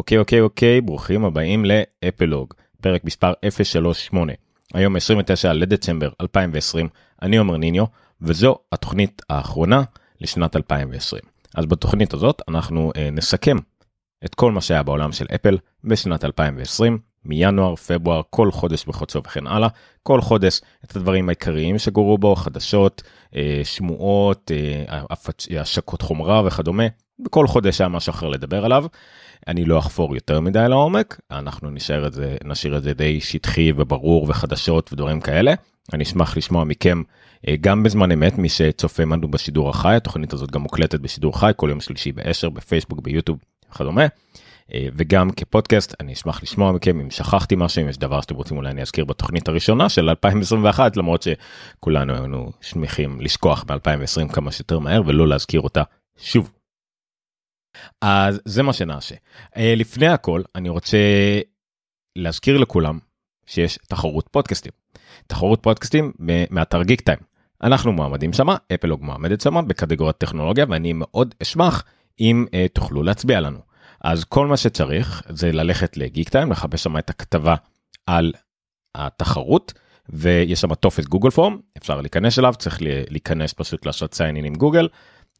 [0.00, 4.32] אוקיי אוקיי אוקיי ברוכים הבאים לאפלוג פרק מספר 038
[4.74, 6.88] היום 29 לדצמבר 2020
[7.22, 7.84] אני עומר ניניו
[8.22, 9.82] וזו התוכנית האחרונה
[10.20, 11.22] לשנת 2020
[11.54, 13.56] אז בתוכנית הזאת אנחנו אה, נסכם
[14.24, 19.46] את כל מה שהיה בעולם של אפל בשנת 2020 מינואר פברואר כל חודש בחודשו וכן
[19.46, 19.68] הלאה
[20.02, 23.02] כל חודש את הדברים העיקריים שגורו בו חדשות
[23.36, 25.04] אה, שמועות אה,
[25.60, 26.84] השקות חומרה וכדומה
[27.18, 28.84] בכל חודש היה משהו אחר לדבר עליו.
[29.48, 33.72] אני לא אחפור יותר מדי לעומק, אנחנו נשאר את זה, נשאיר את זה די שטחי
[33.76, 35.54] וברור וחדשות ודברים כאלה.
[35.92, 37.02] אני אשמח לשמוע מכם
[37.48, 41.50] אה, גם בזמן אמת, מי שצופה לנו בשידור החי, התוכנית הזאת גם מוקלטת בשידור חי
[41.56, 43.38] כל יום שלישי ב-10 בפייסבוק, ביוטיוב
[43.72, 44.06] וכדומה.
[44.74, 48.56] אה, וגם כפודקאסט אני אשמח לשמוע מכם אם שכחתי משהו אם יש דבר שאתם רוצים
[48.56, 54.78] אולי אני אזכיר בתוכנית הראשונה של 2021 למרות שכולנו היינו שמחים לשכוח ב2020 כמה שיותר
[54.78, 55.82] מהר ולא להזכיר אותה
[56.18, 56.59] שוב.
[58.00, 59.14] אז זה מה שנעשה.
[59.56, 60.98] אה, לפני הכל אני רוצה
[62.16, 62.98] להזכיר לכולם
[63.46, 64.72] שיש תחרות פודקאסטים.
[65.26, 66.12] תחרות פודקאסטים
[66.50, 67.18] מאתר גיק טיים.
[67.62, 71.84] אנחנו מועמדים שמה, אפלוג מועמדת שמה בקטגוריית טכנולוגיה ואני מאוד אשמח
[72.20, 73.58] אם uh, תוכלו להצביע לנו.
[74.00, 77.54] אז כל מה שצריך זה ללכת לגיק טיים, לחפש שם את הכתבה
[78.06, 78.32] על
[78.94, 79.72] התחרות
[80.08, 82.78] ויש שם טופס גוגל פורם, אפשר להיכנס אליו, צריך
[83.10, 84.88] להיכנס פשוט לעשות סיינין עם גוגל.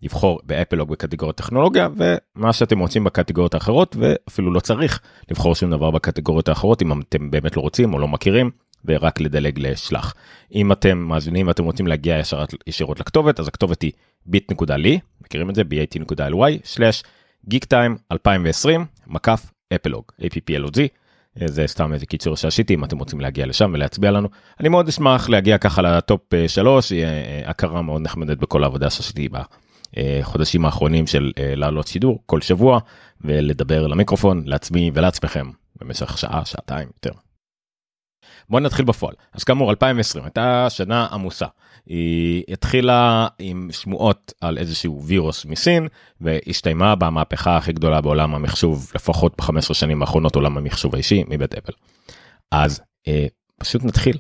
[0.03, 5.71] לבחור באפל או בקטגוריות טכנולוגיה ומה שאתם רוצים בקטגוריות האחרות ואפילו לא צריך לבחור שום
[5.71, 8.51] דבר בקטגוריות האחרות אם אתם באמת לא רוצים או לא מכירים
[8.85, 10.15] ורק לדלג לשלח.
[10.55, 13.93] אם אתם מאזינים ואתם רוצים להגיע ישרת, ישירות לכתובת אז הכתובת היא
[14.29, 20.81] bit.ly מכירים את זה bat.ly/geek time 2020 מקף אפלוג appplog
[21.45, 24.29] זה סתם איזה קיצור שעשיתי אם אתם רוצים להגיע לשם ולהצביע לנו
[24.61, 29.43] אני מאוד אשמח להגיע ככה לטופ 3 יהיה הכרה מאוד נחמדת בכל העבודה שעשיתי בה.
[29.97, 32.81] אה, חודשים האחרונים של אה, לעלות שידור כל שבוע
[33.21, 37.19] ולדבר למיקרופון לעצמי ולעצמכם במשך שעה שעתיים יותר.
[38.49, 41.47] בוא נתחיל בפועל אז כאמור 2020 הייתה שנה עמוסה
[41.87, 45.89] היא התחילה עם שמועות על איזשהו וירוס מסין
[46.21, 51.73] והסתיימה במהפכה הכי גדולה בעולם המחשוב לפחות ב-15 שנים האחרונות עולם המחשוב האישי מבית אפל.
[52.53, 53.27] אז אה,
[53.59, 54.19] פשוט נתחיל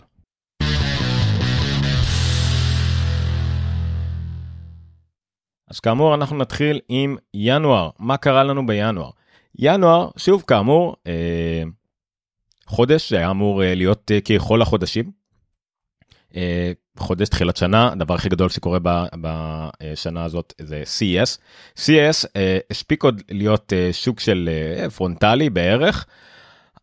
[5.70, 9.10] אז כאמור אנחנו נתחיל עם ינואר מה קרה לנו בינואר.
[9.58, 11.62] ינואר שוב כאמור אה,
[12.66, 15.10] חודש שהיה אמור אה, להיות אה, ככל החודשים.
[16.36, 21.38] אה, חודש תחילת שנה הדבר הכי גדול שקורה ב, בשנה הזאת זה CES.
[21.76, 24.50] CES אה, הספיק עוד להיות אה, שוק של
[24.82, 26.06] אה, פרונטלי בערך.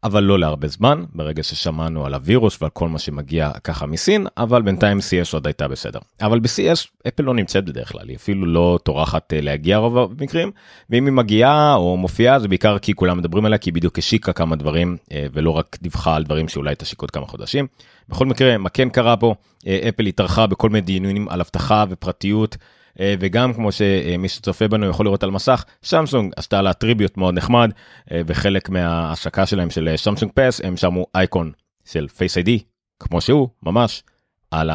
[0.03, 4.61] אבל לא להרבה זמן ברגע ששמענו על הווירוס ועל כל מה שמגיע ככה מסין אבל
[4.61, 8.79] בינתיים CS עוד הייתה בסדר אבל ב-CS אפל לא נמצאת בדרך כלל היא אפילו לא
[8.83, 10.51] טורחת אה, להגיע רוב המקרים
[10.89, 14.33] ואם היא מגיעה או מופיעה זה בעיקר כי כולם מדברים עליה כי היא בדיוק השיקה
[14.33, 17.67] כמה דברים אה, ולא רק דיווחה על דברים שאולי תשיק עוד כמה חודשים.
[18.09, 19.35] בכל מקרה מה כן קרה פה
[19.67, 22.57] אה, אפל התארחה בכל מיני דיונים על אבטחה ופרטיות.
[22.99, 27.33] אה, וגם כמו שמי שצופה בנו יכול לראות על מסך, סמסונג עשתה לה tribute מאוד
[27.33, 27.71] נחמד,
[28.11, 31.51] אה, וחלק מההשקה שלהם של סמסונג Pass, הם שמו אייקון
[31.85, 32.59] של Face ID,
[32.99, 34.03] כמו שהוא, ממש,
[34.51, 34.71] על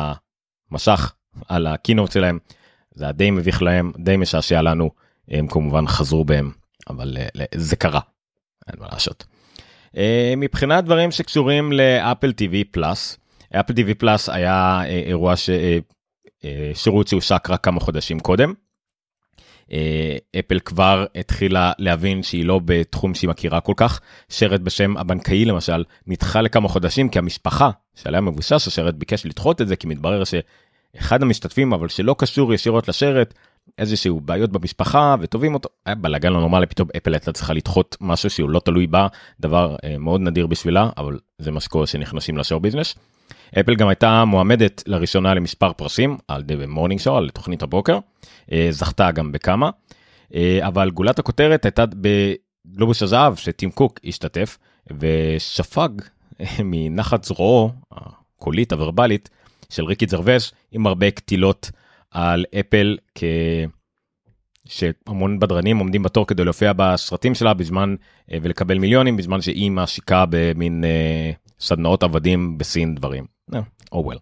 [0.71, 1.13] המסך,
[1.49, 2.39] על ה keynote שלהם.
[2.95, 4.91] זה היה די מביך להם, די משעשע לנו,
[5.29, 6.51] הם כמובן חזרו בהם,
[6.91, 8.01] אבל אה, זה קרה,
[8.69, 9.25] אין מה לעשות.
[10.37, 13.19] מבחינת דברים שקשורים לאפל TV Plus,
[13.61, 15.51] אפל TV פלאס היה אירוע ש...
[16.45, 18.53] אה, שירות שהושק רק כמה חודשים קודם.
[19.73, 24.01] אה, אפל כבר התחילה להבין שהיא לא בתחום שהיא מכירה כל כך.
[24.29, 29.69] שרת בשם הבנקאי למשל נדחה לכמה חודשים כי המשפחה שעליה מבושש השרת ביקש לדחות את
[29.69, 33.35] זה כי מתברר שאחד המשתתפים אבל שלא קשור ישירות לשרת
[33.79, 38.31] איזשהו בעיות במשפחה וטובים אותו היה בלאגן לא נורמלי פתאום אפל הייתה צריכה לדחות משהו
[38.31, 39.07] שהוא לא תלוי בה
[39.41, 42.95] דבר אה, מאוד נדיר בשבילה אבל זה מה שקורה שנכנסים ל show business.
[43.61, 47.99] אפל גם הייתה מועמדת לראשונה למספר פרסים על The Morning Show על תוכנית הבוקר.
[48.53, 49.71] אה, זכתה גם בכמה.
[50.35, 51.85] אה, אבל גולת הכותרת הייתה
[52.67, 54.59] בגלובוס הזהב שטים קוק השתתף
[54.99, 55.89] וספג
[56.65, 59.31] מנחת זרועו הקולית הוורבלית
[59.71, 61.71] של ריקי ג'רווייס עם הרבה קטילות
[62.11, 63.25] על אפל כ...
[64.69, 67.95] שהמון בדרנים עומדים בתור כדי להופיע בסרטים שלה בזמן
[68.33, 70.85] אה, ולקבל מיליונים בזמן שהיא משיקה במין
[71.63, 73.27] סדנאות עבדים בסין דברים.
[73.93, 74.17] או וול.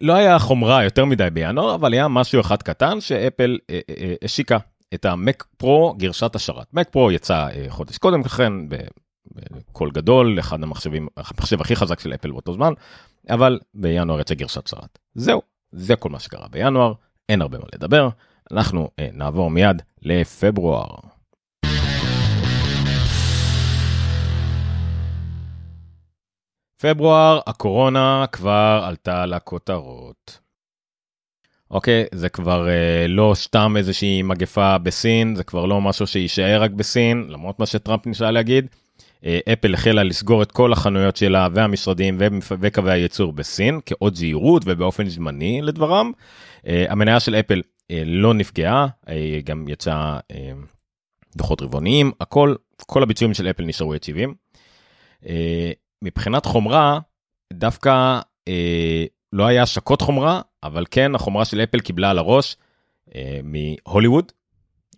[0.00, 4.58] לא היה חומרה יותר מדי בינואר אבל היה משהו אחד קטן שאפל uh, uh, השיקה
[4.94, 8.52] את המק פרו גרשת השרת מק פרו יצא uh, חודש קודם לכן
[9.32, 12.72] בקול גדול אחד המחשבים המחשב הכי חזק של אפל באותו זמן
[13.30, 16.92] אבל בינואר יצא גרשת שרת זהו זה כל מה שקרה בינואר
[17.28, 18.08] אין הרבה מה לדבר
[18.52, 21.15] אנחנו uh, נעבור מיד לפברואר.
[26.80, 30.38] פברואר, הקורונה כבר עלתה לכותרות.
[31.70, 36.70] אוקיי, זה כבר אה, לא סתם איזושהי מגפה בסין, זה כבר לא משהו שיישאר רק
[36.70, 38.66] בסין, למרות מה שטראמפ ניסה להגיד.
[39.24, 42.18] אה, אפל החלה לסגור את כל החנויות שלה והמשרדים
[42.60, 46.12] וקווי הייצור בסין כעוד זהירות ובאופן זמני לדברם.
[46.66, 50.52] אה, המניה של אפל אה, לא נפגעה, אה, גם יצא אה,
[51.36, 52.54] דוחות רבעוניים, הכל,
[52.86, 54.34] כל הביצועים של אפל נשארו יציבים.
[55.28, 55.72] אה,
[56.02, 56.98] מבחינת חומרה,
[57.52, 62.56] דווקא אה, לא היה השקות חומרה, אבל כן החומרה של אפל קיבלה על הראש
[63.14, 64.32] אה, מהוליווד,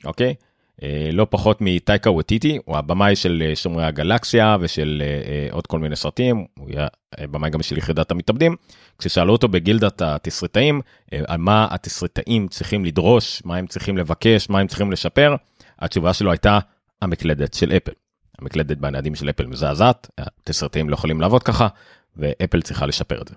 [0.04, 0.34] אוקיי?
[0.82, 5.66] אה, לא פחות מטייקה וטיטי, הוא הבמאי של אה, שומרי הגלקסיה ושל אה, אה, עוד
[5.66, 6.86] כל מיני סרטים, הוא היה
[7.18, 8.56] אה, במאי גם של יחידת המתאבדים.
[8.98, 10.80] כששאלו אותו בגילדת התסריטאים,
[11.12, 15.34] אה, על מה התסריטאים צריכים לדרוש, מה הם צריכים לבקש, מה הם צריכים לשפר,
[15.78, 16.58] התשובה שלו הייתה
[17.02, 17.92] המקלדת של אפל.
[18.38, 21.68] המקלדת בניידים של אפל מזעזעת, התסריטאים לא יכולים לעבוד ככה,
[22.16, 23.34] ואפל צריכה לשפר את זה.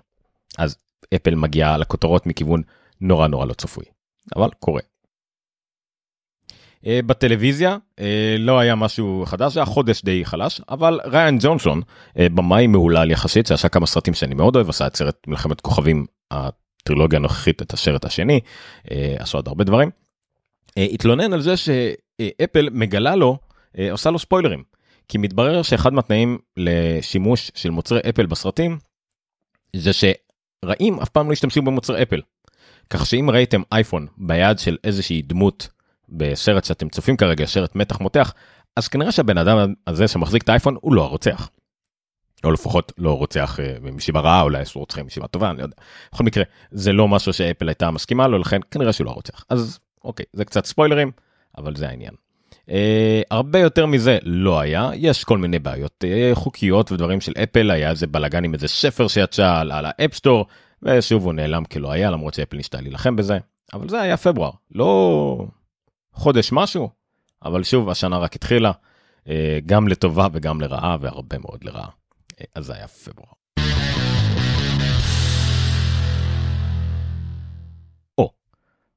[0.58, 0.76] אז
[1.14, 2.62] אפל מגיעה לכותרות מכיוון
[3.00, 3.84] נורא נורא לא צפוי,
[4.36, 4.80] אבל קורה.
[6.84, 8.02] Uh, בטלוויזיה uh,
[8.38, 13.46] לא היה משהו חדש, היה חודש די חלש, אבל ריין ג'ונסון, uh, במאי מהולל יחסית,
[13.46, 18.04] שעשה כמה סרטים שאני מאוד אוהב, עשה את סרט מלחמת כוכבים, הטרילוגיה הנוכחית, את הסרט
[18.04, 18.40] השני,
[19.18, 19.90] עשו עוד הרבה דברים.
[20.76, 23.38] התלונן על זה שאפל מגלה לו,
[23.90, 24.62] עושה לו ספוילרים,
[25.12, 28.78] כי מתברר שאחד מהתנאים לשימוש של מוצרי אפל בסרטים,
[29.76, 32.20] זה שרעים אף פעם לא השתמשו במוצרי אפל.
[32.90, 35.68] כך שאם ראיתם אייפון ביד של איזושהי דמות
[36.08, 38.34] בסרט שאתם צופים כרגע, סרט מתח מותח,
[38.76, 41.50] אז כנראה שהבן אדם הזה שמחזיק את האייפון הוא לא הרוצח.
[42.44, 45.76] או לפחות לא רוצח אה, מסיבה רעה, אולי הוא רוצח מסיבה טובה, אני לא יודע.
[46.12, 49.44] בכל מקרה, זה לא משהו שאפל הייתה מסכימה לו, לכן כנראה שהוא לא הרוצח.
[49.48, 51.10] אז אוקיי, זה קצת ספוילרים,
[51.58, 52.14] אבל זה העניין.
[52.68, 52.72] אה,
[53.30, 57.90] הרבה יותר מזה לא היה, יש כל מיני בעיות אה, חוקיות ודברים של אפל, היה
[57.90, 60.46] איזה בלאגן עם איזה ספר שיצא על, על ה App Store,
[60.82, 63.38] ושוב הוא נעלם כלא היה, למרות שאפל ניסתה להילחם בזה,
[63.72, 65.46] אבל זה היה פברואר, לא
[66.12, 66.88] חודש משהו,
[67.44, 68.72] אבל שוב, השנה רק התחילה,
[69.28, 71.88] אה, גם לטובה וגם לרעה, והרבה מאוד לרעה.
[72.40, 73.32] אה, אז זה היה פברואר.
[78.18, 78.30] או,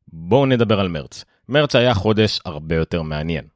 [0.08, 1.26] בואו נדבר על מרץ.
[1.50, 3.55] מרץ היה חודש הרבה יותר מעניין.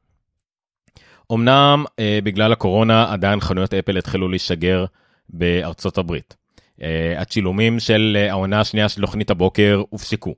[1.32, 4.84] אמנם אה, בגלל הקורונה עדיין חנויות אפל התחילו להישגר
[5.28, 6.36] בארצות הברית.
[6.82, 10.34] אה, הצילומים של אה, העונה השנייה של תוכנית הבוקר הופסקו.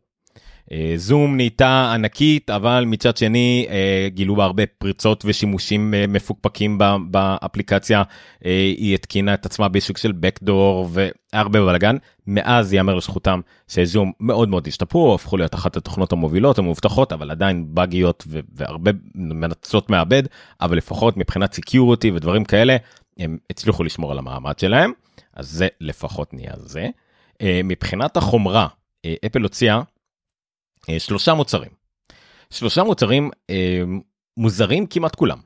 [0.73, 6.79] אה, זום נהייתה ענקית, אבל מצד שני אה, גילו בה הרבה פריצות ושימושים אה, מפוקפקים
[7.11, 8.03] באפליקציה.
[8.41, 11.97] היא התקינה את עצמה בסוג של backdoor והרבה בלאגן.
[12.27, 17.67] מאז ייאמר לזכותם שזום מאוד מאוד השתפרו, הפכו להיות אחת התוכנות המובילות, המובטחות, אבל עדיין
[17.75, 20.23] באגיות והרבה מנצלות מעבד,
[20.61, 22.77] אבל לפחות מבחינת security ודברים כאלה,
[23.19, 24.93] הם הצליחו לשמור על המעמד שלהם,
[25.35, 26.89] אז זה לפחות נהיה זה.
[27.43, 28.67] מבחינת החומרה,
[29.27, 29.83] אפל הוציאה אה,
[30.99, 31.71] שלושה מוצרים.
[32.51, 33.83] שלושה מוצרים אה,
[34.37, 35.39] מוזרים כמעט כולם.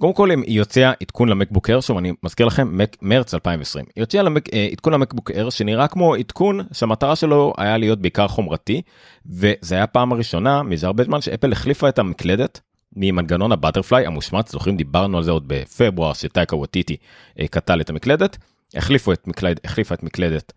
[0.00, 3.84] קודם כל היא הוציאה עדכון ל MacBook Air, שוב אני מזכיר לכם, מק, מרץ 2020.
[3.96, 7.98] היא הוציאה למק, אה, עדכון ל MacBook Air שנראה כמו עדכון שהמטרה שלו היה להיות
[7.98, 8.82] בעיקר חומרתי,
[9.26, 12.60] וזה היה פעם הראשונה מזה הרבה זמן שאפל החליפה את המקלדת
[12.96, 16.96] ממנגנון ה butterfly המושמץ, זוכרים דיברנו על זה עוד בפברואר שטאיקה וואיטיטי
[17.40, 18.36] אה, קטל את המקלדת,
[18.74, 20.52] החליפו את מקלד, החליפה את מקלדת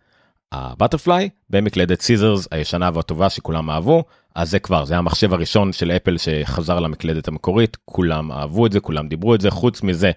[0.52, 4.04] ה butterfly במקלדת scissors הישנה והטובה שכולם אהבו.
[4.34, 7.76] אז זה כבר זה המחשב הראשון של אפל שחזר למקלדת המקורית.
[7.84, 9.50] כולם אהבו את זה כולם דיברו את זה.
[9.50, 10.10] חוץ מזה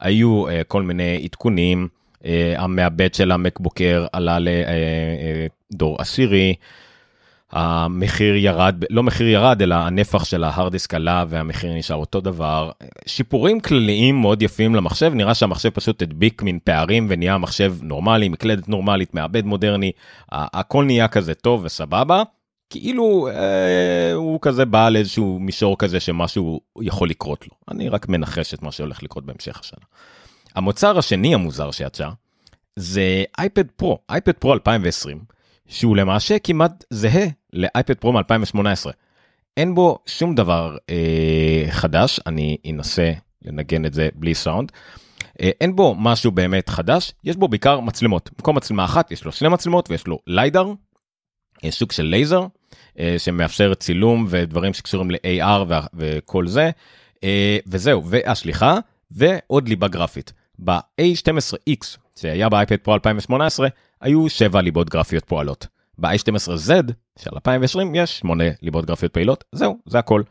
[0.00, 1.88] היו אה, כל מיני עדכונים.
[2.22, 2.24] אה,
[2.56, 6.54] המעבד של ה MacBook Air עלה לדור אה, אה, עשירי.
[7.52, 12.70] המחיר ירד, לא מחיר ירד, אלא הנפח של ההארד דיסק עלה והמחיר נשאר אותו דבר.
[13.06, 18.68] שיפורים כלליים מאוד יפים למחשב, נראה שהמחשב פשוט הדביק מין פערים ונהיה מחשב נורמלי, מקלדת
[18.68, 19.92] נורמלית, מעבד מודרני,
[20.32, 22.22] הכל נהיה כזה טוב וסבבה.
[22.70, 27.54] כאילו אה, הוא כזה בא לאיזשהו מישור כזה שמשהו יכול לקרות לו.
[27.70, 29.84] אני רק מנחש את מה שהולך לקרות בהמשך השנה.
[30.54, 32.08] המוצר השני המוזר שיצא
[32.76, 35.18] זה iPad Pro, iPad Pro 2020.
[35.68, 38.90] שהוא למעשה כמעט זהה ל iPad Pro מ-2018.
[39.56, 43.12] אין בו שום דבר אה, חדש, אני אנסה
[43.44, 44.72] לנגן את זה בלי סאונד.
[45.42, 48.30] אה, אין בו משהו באמת חדש, יש בו בעיקר מצלמות.
[48.36, 50.72] במקום מצלמה אחת יש לו שני מצלמות ויש לו LiDAR,
[51.64, 52.46] אה, סוג של לייזר,
[52.98, 56.70] אה, שמאפשר צילום ודברים שקשורים ל-AR וכל זה,
[57.24, 58.78] אה, וזהו, והסליחה,
[59.10, 60.32] ועוד ליבה גרפית.
[60.58, 63.68] ב-A12X שהיה באייפד פרו 2018
[64.00, 65.66] היו 7 ליבות גרפיות פועלות.
[66.02, 66.70] ב-i12Z
[67.18, 70.22] של 2020 יש 8 ליבות גרפיות פעילות, זהו, זה הכל.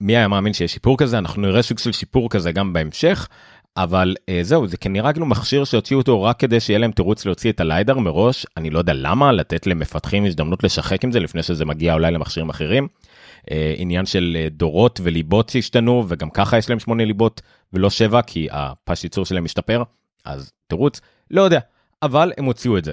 [0.00, 1.18] מי היה מאמין שיש שיפור כזה?
[1.18, 3.28] אנחנו נראה סוג של שיפור כזה גם בהמשך.
[3.76, 7.52] אבל uh, זהו, זה כנראה כאילו מכשיר שהוציאו אותו רק כדי שיהיה להם תירוץ להוציא
[7.52, 11.64] את הליידר מראש, אני לא יודע למה, לתת למפתחים הזדמנות לשחק עם זה לפני שזה
[11.64, 12.88] מגיע אולי למכשירים אחרים.
[13.40, 17.40] Uh, עניין של uh, דורות וליבות שהשתנו, וגם ככה יש להם שמונה ליבות
[17.72, 19.82] ולא שבע, כי הפס ייצור שלהם משתפר,
[20.24, 21.60] אז תירוץ, לא יודע,
[22.02, 22.92] אבל הם הוציאו את זה.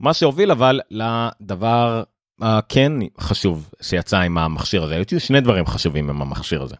[0.00, 2.02] מה שהוביל אבל לדבר
[2.40, 6.76] הכן uh, חשוב שיצא עם המכשיר הזה, היו שני דברים חשובים עם המכשיר הזה.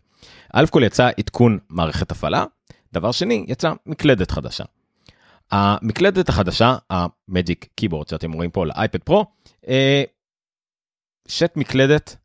[0.52, 2.44] א' כל יצא עדכון מערכת הפעלה,
[2.92, 4.64] דבר שני, יצא מקלדת חדשה.
[5.50, 9.26] המקלדת החדשה, המג'יק קיבורד שאתם רואים פה לאייפד פרו,
[9.68, 10.02] אה,
[11.28, 12.16] שט מקלדת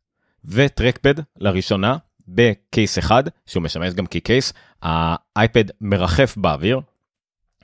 [0.44, 1.96] וטרקפד לראשונה
[2.28, 6.80] בקייס אחד, שהוא משמש גם כקייס, האייפד מרחף באוויר,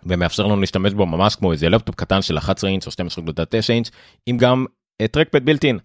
[0.07, 3.91] ומאפשר לנו להשתמש בו ממש כמו איזה לפטופ קטן של 11 אינץ' או 12.9 אינץ',
[4.27, 4.67] עם גם
[5.11, 5.79] טרקפד בילטין,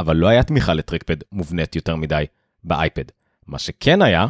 [0.00, 2.24] אבל לא היה תמיכה לטרקפד מובנית יותר מדי
[2.64, 3.04] באייפד.
[3.46, 4.26] מה שכן היה,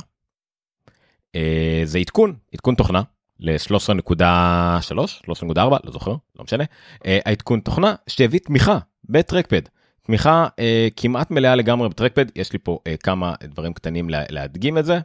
[1.34, 3.02] אה, זה עדכון, עדכון תוכנה
[3.40, 6.64] ל-13.3, 13.4, לא זוכר, לא משנה,
[7.06, 9.62] אה, העדכון תוכנה שהביא תמיכה בטרקפד.
[10.02, 14.78] תמיכה אה, כמעט מלאה לגמרי בטרקפד, יש לי פה אה, כמה דברים קטנים לה, להדגים
[14.78, 14.98] את זה.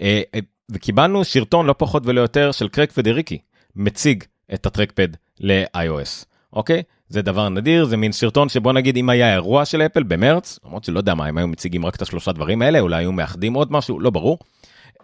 [0.00, 0.40] אה, אה,
[0.70, 3.38] וקיבלנו שרטון לא פחות ולא יותר של קרק פדריקי,
[3.76, 4.24] מציג
[4.54, 5.08] את הטרקפד
[5.40, 6.82] ל-iOS, אוקיי?
[7.08, 10.84] זה דבר נדיר, זה מין סרטון שבוא נגיד אם היה אירוע של אפל במרץ, למרות
[10.84, 13.72] שלא יודע מה, הם היו מציגים רק את השלושה דברים האלה, אולי היו מאחדים עוד
[13.72, 14.38] משהו, לא ברור.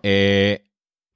[0.05, 0.55] אה,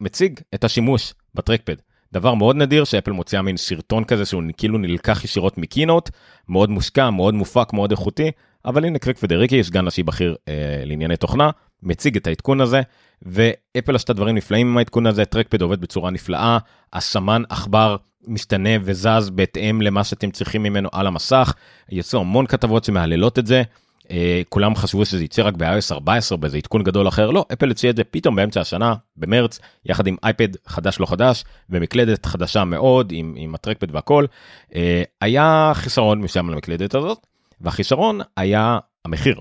[0.00, 1.74] מציג את השימוש בטרקפד.
[2.12, 6.10] דבר מאוד נדיר שאפל מוציאה מין סרטון כזה שהוא כאילו נלקח ישירות מקינוט,
[6.48, 8.30] מאוד מושקע, מאוד מופק, מאוד איכותי,
[8.64, 10.54] אבל הנה קרק פדריקי, סגן נשי בכיר אה,
[10.84, 11.50] לענייני תוכנה,
[11.82, 12.82] מציג את העדכון הזה,
[13.22, 16.58] ואפל עשתה דברים נפלאים עם העדכון הזה, טרקפד עובד בצורה נפלאה,
[16.92, 17.96] הסמן עכבר
[18.26, 21.54] משתנה וזז בהתאם למה שאתם צריכים ממנו על המסך,
[21.88, 23.62] יצאו המון כתבות שמהללות את זה,
[24.10, 27.90] אה, כולם חשבו שזה יצא רק ב-iOS 14 באיזה עדכון גדול אחר, לא, אפל הציע
[27.90, 33.12] את זה פתאום באמצע השנה, במרץ, יחד עם אייפד חדש לא חדש, ומקלדת חדשה מאוד,
[33.12, 34.26] עם, עם הטרקפד והכל.
[34.74, 37.26] אה, היה חיסרון משם למקלדת הזאת,
[37.60, 39.40] והחיסרון היה המחיר.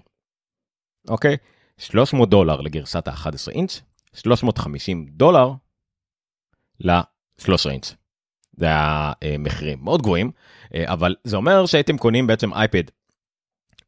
[1.09, 1.38] אוקיי?
[1.79, 3.81] 300 דולר לגרסת ה-11 אינץ',
[4.13, 5.51] 350 דולר
[6.79, 7.95] ל-13 אינץ'.
[8.57, 9.36] זה היה אה,
[9.77, 10.31] מאוד גבוהים,
[10.75, 12.83] אבל זה אומר שהייתם קונים בעצם אייפד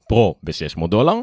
[0.08, 1.14] פרו ב-600 דולר,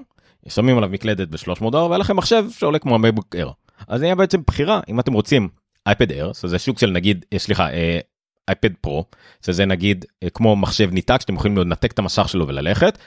[0.48, 3.50] שמים עליו מקלדת ב-300 דולר, והיה לכם מחשב שעולה כמו המייבוק אייר.
[3.88, 5.48] אז זה היה בעצם בחירה, אם אתם רוצים
[5.86, 7.68] אייפד אייר, שזה שוק של נגיד, אה, סליחה,
[8.48, 9.04] אייפד פרו,
[9.42, 12.98] שזה נגיד אה, כמו מחשב ניתק שאתם יכולים לנתק את המסך שלו וללכת,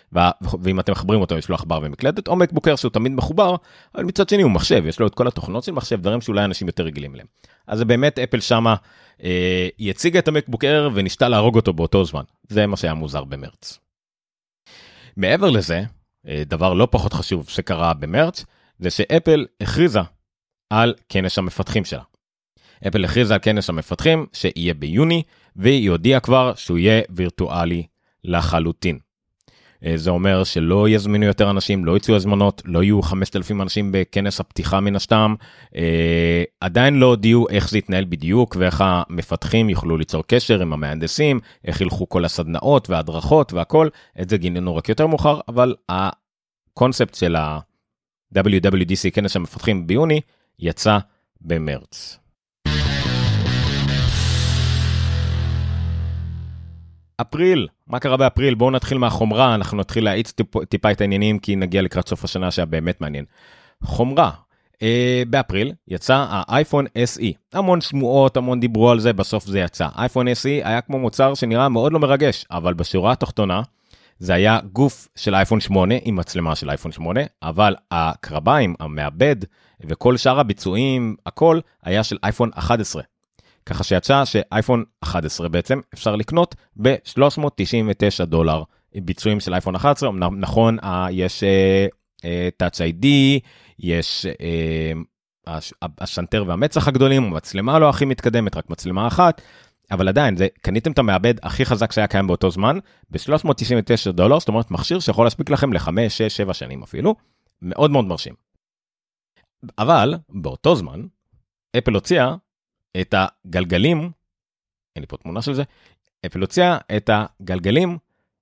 [0.62, 3.56] ואם אתם מחברים אותו יש לו עכבר ומקלדת, או מקבוק אייר שהוא תמיד מחובר,
[3.96, 6.68] אבל מצד שני הוא מחשב, יש לו את כל התוכנות של מחשב, דברים שאולי אנשים
[6.68, 7.28] יותר רגילים אליהם.
[7.68, 8.76] אז זה באמת אפל שמה,
[9.24, 13.24] אה, היא הציגה את המקבוק אייר וניסתה להרוג אותו באותו זמן, זה מה שהיה מוזר
[13.24, 13.80] במרץ.
[15.18, 15.84] מעבר לזה,
[16.28, 18.46] אה, דבר לא פחות חשוב שקרה במרץ,
[18.80, 20.00] זה שאפל הכריזה
[20.70, 22.04] על כנס המפתחים שלה.
[22.88, 25.24] אפל הכריזה על כנס המפתחים שיהיה ביוני,
[25.56, 27.84] והיא הודיעה כבר שהוא יהיה וירטואלי
[28.24, 29.00] לחלוטין.
[29.86, 34.40] אה, זה אומר שלא יזמינו יותר אנשים, לא יצאו הזמנות, לא יהיו 5,000 אנשים בכנס
[34.40, 35.36] הפתיחה מן הסתם.
[35.76, 41.40] אה, עדיין לא הודיעו איך זה יתנהל בדיוק ואיך המפתחים יוכלו ליצור קשר עם המהנדסים,
[41.66, 43.88] איך ילכו כל הסדנאות וההדרכות והכל,
[44.22, 50.22] את זה גינינו רק יותר מאוחר, אבל הקונספט של ה-WWDC, כנס המפתחים ביוני,
[50.60, 50.98] יצא
[51.42, 52.21] במרץ.
[57.22, 58.54] אפריל, מה קרה באפריל?
[58.54, 62.52] בואו נתחיל מהחומרה, אנחנו נתחיל להאיץ טיפ, טיפה את העניינים כי נגיע לקראת סוף השנה
[62.52, 63.26] שהיה באמת מעניין.
[63.84, 64.32] חומרה,
[64.82, 67.24] אה, באפריל יצא האייפון SE,
[67.54, 69.88] המון שמועות, המון דיברו על זה, בסוף זה יצא.
[69.98, 73.62] אייפון SE היה כמו מוצר שנראה מאוד לא מרגש, אבל בשורה התחתונה
[74.20, 79.36] זה היה גוף של אייפון 8 עם מצלמה של אייפון 8, אבל הקרביים, המעבד
[79.86, 83.04] וכל שאר הביצועים, הכל היה של אייפון 11.
[83.66, 88.64] ככה שיצא שאייפון 11 בעצם אפשר לקנות ב-399 דולר
[88.96, 90.78] ביצועים של אייפון 11, נכון,
[91.12, 93.06] יש uh, uh, Touch ID,
[93.80, 94.26] יש
[96.02, 99.42] השנטר והמצח הגדולים, המצלמה לא הכי מתקדמת, רק מצלמה אחת,
[99.92, 102.78] אבל עדיין, זה, קניתם את המעבד הכי חזק שהיה קיים באותו זמן,
[103.10, 107.16] ב-399 דולר, זאת אומרת מכשיר שיכול להספיק לכם ל-5, 6, 7 שנים אפילו,
[107.62, 108.34] מאוד מאוד מרשים.
[109.80, 111.02] אבל באותו זמן,
[111.78, 112.36] אפל הוציאה
[113.02, 114.12] את הגלגלים,
[114.96, 115.64] אין לי פה תמונה של זה,
[116.26, 117.98] אפל הוציאה את הגלגלים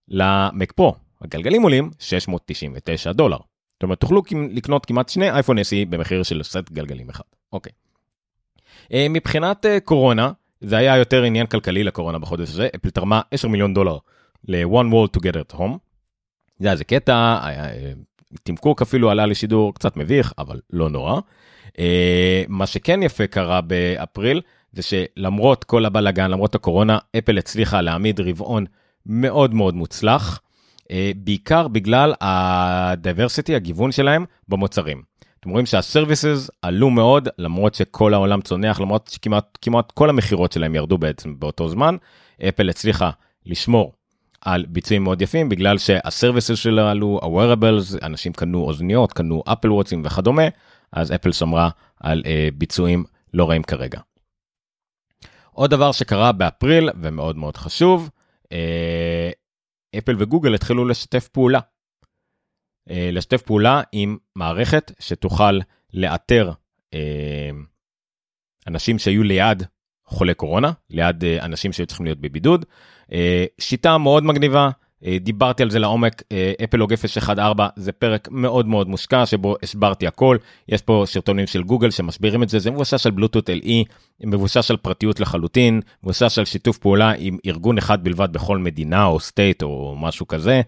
[0.08, 0.96] למק פרו.
[1.22, 3.38] הגלגלים עולים 699 דולר.
[3.74, 7.24] זאת אומרת, תוכלו לקנות כמעט שני אייפון SE במחיר של סט גלגלים אחד.
[7.54, 7.72] אוקיי.
[8.94, 13.48] אה, מבחינת אה, קורונה, זה היה יותר עניין כלכלי לקורונה בחודש הזה, אפל תרמה 10
[13.48, 13.98] מיליון דולר
[14.48, 15.78] ל-one world together at home.
[16.60, 17.68] זה היה איזה קטע, היה,
[18.44, 21.20] טים קוק אפילו עלה לשידור קצת מביך אבל לא נורא.
[21.80, 24.42] אה, מה שכן יפה קרה באפריל
[24.74, 28.66] זה שלמרות כל הבלאגן למרות הקורונה אפל הצליחה להעמיד רבעון
[29.06, 30.40] מאוד מאוד מוצלח.
[30.92, 35.02] אה, בעיקר בגלל ה-diversity הגיוון שלהם במוצרים.
[35.40, 40.76] אתם רואים שה-services עלו מאוד למרות שכל העולם צונח למרות שכמעט כמעט כל המכירות שלהם
[40.76, 41.96] ירדו בעצם באותו זמן.
[42.50, 43.10] אפל הצליחה
[43.46, 43.94] לשמור
[44.42, 50.02] על ביצועים מאוד יפים בגלל שה-services שלה עלו, ה-wearables, אנשים קנו אוזניות, קנו אפל ווטצ'ים
[50.06, 50.44] וכדומה,
[50.92, 51.70] אז אפל שמרה
[52.00, 53.04] על uh, ביצועים
[53.34, 54.00] לא רעים כרגע.
[55.52, 58.10] עוד דבר שקרה באפריל ומאוד מאוד חשוב,
[58.52, 59.30] אה,
[59.98, 61.60] אפל וגוגל התחילו לשתף פעולה.
[62.90, 65.60] אה, לשתף פעולה עם מערכת שתוכל
[65.94, 66.52] לאתר
[66.94, 67.50] אה,
[68.68, 69.64] אנשים שהיו ליד
[70.06, 72.66] חולי קורונה, ליד אה, אנשים שהיו צריכים להיות בבידוד.
[73.12, 74.72] אה, שיטה מאוד מגניבה, אה,
[75.22, 76.24] דיברתי על זה לעומק,
[76.64, 76.94] אפלוג
[77.30, 80.38] 014 זה פרק מאוד מאוד מושקע שבו הסברתי הכל,
[80.70, 84.78] יש פה סרטונים של גוגל שמסבירים את זה, זה מבוסס על בלוטות' LE, מבוסס על
[84.78, 89.96] פרטיות לחלוטין, מבוסס על שיתוף פעולה עם ארגון אחד בלבד בכל מדינה או state או
[90.00, 90.62] משהו כזה,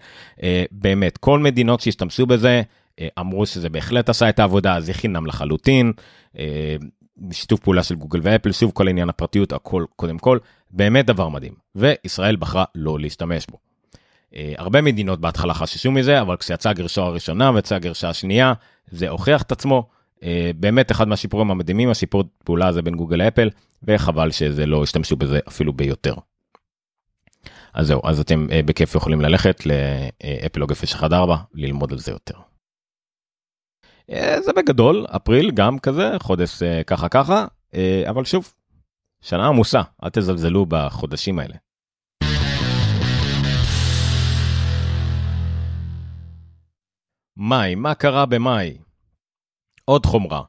[0.72, 2.62] באמת כל מדינות שהשתמשו בזה
[3.20, 5.92] אמרו שזה בהחלט עשה את העבודה, זה חינם לחלוטין.
[7.18, 10.38] בשיתוף פעולה של גוגל ואפל, שוב כל עניין הפרטיות, הכל קודם כל,
[10.72, 13.71] באמת דבר מדהים, וישראל בחרה לא להשתמש בו.
[14.32, 18.54] Uh, הרבה מדינות בהתחלה חששו מזה, אבל כשיצאה הגרשה הראשונה ויצאה הגרשה השנייה,
[18.92, 19.90] זה הוכיח את עצמו.
[20.20, 20.24] Uh,
[20.56, 23.50] באמת אחד מהשיפורים המדהימים, השיפור פעולה הזה בין גוגל לאפל,
[23.84, 26.16] וחבל שזה לא השתמשו בזה אפילו ביותר.
[27.74, 32.36] אז זהו, אז אתם uh, בכיף יכולים ללכת לאפלוג 014, ללמוד על זה יותר.
[34.12, 37.46] אה, זה בגדול, אפריל גם כזה, חודש אה, ככה ככה,
[37.76, 38.54] אה, אבל שוב,
[39.22, 41.56] שנה עמוסה, אל תזלזלו בחודשים האלה.
[47.44, 48.74] מאי, מה קרה במאי?
[49.86, 50.42] עוד חומרה.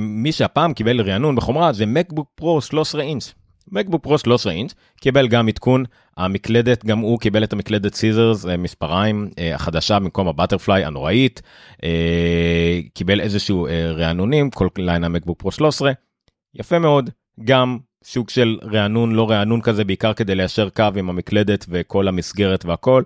[0.00, 3.34] מי שהפעם קיבל רענון בחומרה זה מקבוק פרו 13 אינץ'.
[3.72, 5.84] מקבוק פרו 13 אינץ' קיבל גם עדכון
[6.16, 11.42] המקלדת גם הוא קיבל את המקלדת scissors אה, מספריים אה, החדשה במקום ה-butterfly הנוראית
[11.84, 15.92] אה, קיבל איזשהו רענונים כל ליין המקבוק פרו 13
[16.54, 17.10] יפה מאוד
[17.44, 22.64] גם סוג של רענון לא רענון כזה בעיקר כדי ליישר קו עם המקלדת וכל המסגרת
[22.64, 23.02] והכל.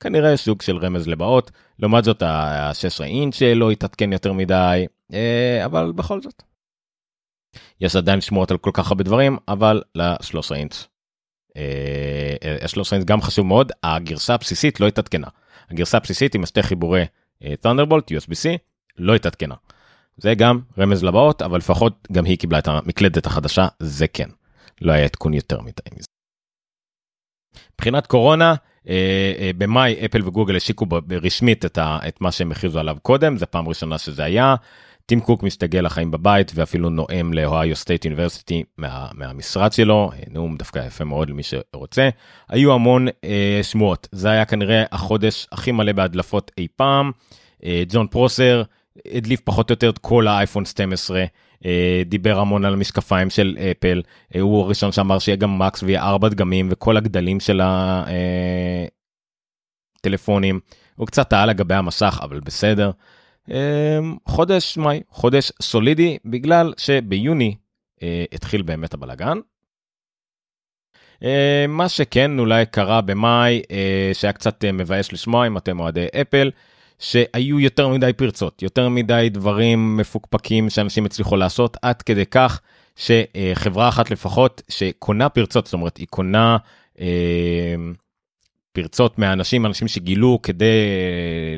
[0.00, 4.86] כנראה סוג של רמז לבאות לעומת זאת ה-16 אינץ' לא התעדכן יותר מדי
[5.64, 6.42] אבל בכל זאת.
[7.80, 10.86] יש עדיין שמועות על כל כך הרבה דברים אבל ל-13 אינץ'
[11.56, 15.28] ה-13 אינץ' גם חשוב מאוד הגרסה הבסיסית לא התעדכנה
[15.70, 17.04] הגרסה הבסיסית עם שתי חיבורי
[17.60, 18.58] תונדרבולט USB-C
[18.98, 19.54] לא התעדכנה.
[20.16, 24.28] זה גם רמז לבאות אבל לפחות גם היא קיבלה את המקלדת החדשה זה כן
[24.80, 26.06] לא היה עדכון יותר מדי מזה.
[27.74, 28.69] מבחינת קורונה אה, אה,
[29.58, 30.86] במאי אפל וגוגל השיקו
[31.22, 34.54] רשמית את, ה, את מה שהם הכריזו עליו קודם זה פעם ראשונה שזה היה
[35.10, 40.86] טים קוק מסתגל לחיים בבית ואפילו נואם ל-Ohio State University מה, מהמשרד שלו, נאום דווקא
[40.86, 42.08] יפה מאוד למי שרוצה.
[42.48, 47.10] היו המון אה, שמועות, זה היה כנראה החודש הכי מלא בהדלפות אי פעם.
[47.64, 48.62] אה, ג'ון פרוסר
[49.14, 51.24] הדליף פחות או יותר את כל האייפון 12.
[51.64, 54.02] אה, דיבר המון על המשקפיים של אפל,
[54.34, 57.60] אה, הוא הראשון שאמר שיהיה גם מקס ויהיה ארבע דגמים וכל הגדלים של
[60.00, 60.54] הטלפונים.
[60.54, 60.60] אה,
[60.96, 62.90] הוא קצת טעה לגבי המסך אבל בסדר.
[64.28, 67.54] חודש מאי, חודש סולידי, בגלל שביוני
[68.32, 69.38] התחיל באמת הבלאגן.
[71.68, 73.62] מה שכן אולי קרה במאי,
[74.12, 76.50] שהיה קצת מבאס לשמוע אם אתם אוהדי אפל,
[77.00, 82.60] שהיו יותר מדי פרצות, יותר מדי דברים מפוקפקים שאנשים הצליחו לעשות, עד כדי כך
[82.96, 86.56] שחברה אחת לפחות שקונה פרצות, זאת אומרת היא קונה
[88.72, 90.86] פרצות מהאנשים, אנשים שגילו כדי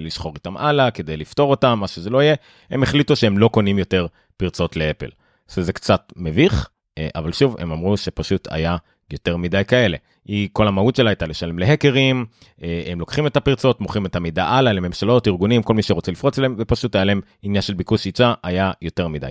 [0.01, 2.35] לסחור איתם הלאה, כדי לפתור אותם, מה שזה לא יהיה,
[2.71, 5.09] הם החליטו שהם לא קונים יותר פרצות לאפל.
[5.49, 8.77] זה קצת מביך, אה, אבל שוב, הם אמרו שפשוט היה
[9.13, 9.97] יותר מדי כאלה.
[10.25, 12.27] היא, כל המהות שלה הייתה לשלם להקרים,
[12.63, 16.39] אה, הם לוקחים את הפרצות, מוכרים את המידע הלאה לממשלות, ארגונים, כל מי שרוצה לפרוץ
[16.39, 19.31] אליהם, ופשוט היה להם עניין של ביקוש היצע, היה יותר מדי.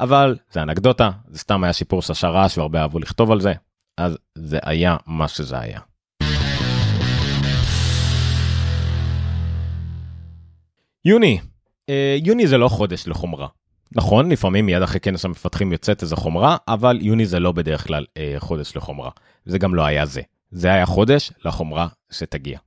[0.00, 3.52] אבל זה אנקדוטה, זה סתם היה שיפור שעשה רעש והרבה אהבו לכתוב על זה,
[3.98, 5.80] אז זה היה מה שזה היה.
[11.04, 11.38] יוני,
[11.88, 13.46] אה, יוני זה לא חודש לחומרה.
[13.96, 18.04] נכון, לפעמים מיד אחרי כנס המפתחים יוצאת איזה חומרה, אבל יוני זה לא בדרך כלל
[18.16, 19.10] אה, חודש לחומרה.
[19.44, 20.22] זה גם לא היה זה.
[20.50, 22.58] זה היה חודש לחומרה שתגיע.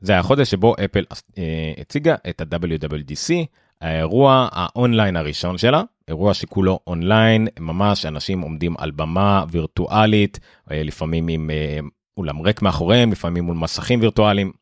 [0.00, 1.04] זה היה חודש שבו אפל
[1.38, 3.32] אה, הציגה את ה-WWDC,
[3.80, 11.28] האירוע האונליין הראשון שלה, אירוע שכולו אונליין, ממש אנשים עומדים על במה וירטואלית, אה, לפעמים
[11.28, 11.78] עם אה,
[12.16, 14.52] אולם ריק מאחוריהם, לפעמים מול מסכים וירטואליים,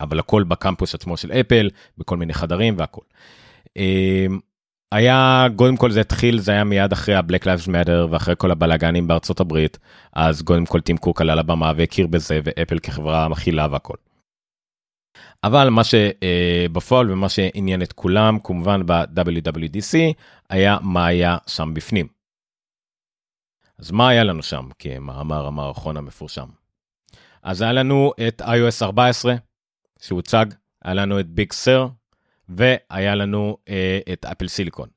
[0.00, 3.02] אבל הכל בקמפוס עצמו של אפל, בכל מיני חדרים והכל.
[4.94, 9.08] היה, קודם כל זה התחיל, זה היה מיד אחרי ה-Black Lives Matter ואחרי כל הבלאגנים
[9.08, 9.78] בארצות הברית,
[10.12, 13.96] אז קודם כל טים קוק עלה על הבמה והכיר בזה, ואפל כחברה מכילה והכל.
[15.44, 19.98] אבל מה שבפועל ומה שעניין את כולם, כמובן ב-WWDC,
[20.50, 22.08] היה מה היה שם בפנים.
[23.78, 26.48] אז מה היה לנו שם כמאמר המערכון המפורשם?
[27.42, 29.34] אז היה לנו את iOS 14
[30.00, 30.46] שהוצג,
[30.84, 31.88] היה לנו את ביג סר,
[32.48, 34.88] והיה לנו אה, את אפל סיליקון.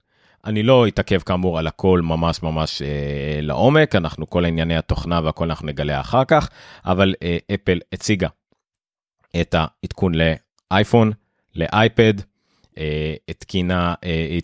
[0.45, 5.43] אני לא אתעכב כאמור על הכל ממש ממש אה, לעומק, אנחנו כל ענייני התוכנה והכל
[5.43, 6.49] אנחנו נגלה אחר כך,
[6.86, 8.27] אבל אה, אפל הציגה
[9.41, 11.12] את העדכון לאייפון,
[11.55, 12.13] לאייפד,
[12.77, 14.38] אה, התקינה, אה,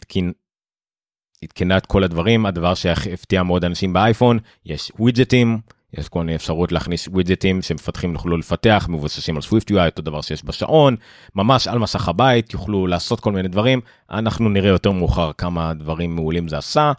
[1.77, 5.59] את כל הדברים, הדבר שהפתיע מאוד אנשים באייפון, יש ווידג'טים,
[5.97, 10.21] יש כל מיני אפשרות להכניס ווידג'טים שמפתחים יוכלו לפתח, מבוססים על סוויפט UI, אותו דבר
[10.21, 10.95] שיש בשעון,
[11.35, 16.15] ממש על מסך הבית, יוכלו לעשות כל מיני דברים, אנחנו נראה יותר מאוחר כמה דברים
[16.15, 16.91] מעולים זה עשה.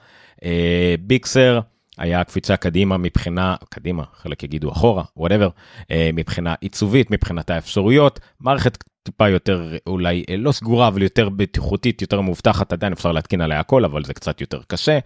[1.01, 5.49] ביקסר, uh, היה קפיצה קדימה מבחינה, קדימה, חלק יגידו אחורה, וואטאבר,
[5.83, 12.21] uh, מבחינה עיצובית, מבחינת האפשרויות, מערכת טיפה יותר אולי לא סגורה אבל יותר בטיחותית יותר
[12.21, 14.99] מאובטחת עדיין אפשר להתקין עליה הכל אבל זה קצת יותר קשה.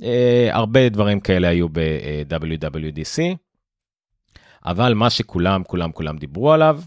[0.00, 0.04] Uh,
[0.50, 3.36] הרבה דברים כאלה היו ב-WWDC.
[4.64, 6.80] אבל מה שכולם כולם כולם דיברו עליו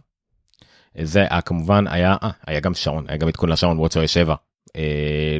[1.01, 4.35] זה היה כמובן היה 아, היה גם שעון היה גם עדכון לשעון וואטסו 7
[4.67, 4.71] uh,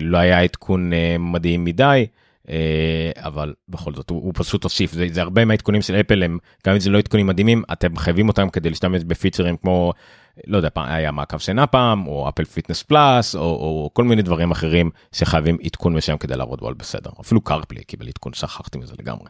[0.01, 2.05] לא היה עדכון uh, מדהים מדי
[2.49, 6.37] אה, אבל בכל זאת הוא, הוא פשוט הוסיף זה, זה הרבה מהעדכונים של אפל הם
[6.67, 9.93] גם אם זה לא עדכונים מדהימים אתם חייבים אותם כדי להשתמש בפיצ'רים כמו
[10.47, 14.21] לא יודע פעם היה מעקב שינה פעם או אפל פיטנס פלאס או, או כל מיני
[14.21, 18.77] דברים אחרים שחייבים עדכון משם כדי לעבוד בו על בסדר אפילו CarPlay קיבל עדכון שכחתי
[18.77, 19.27] מזה לגמרי.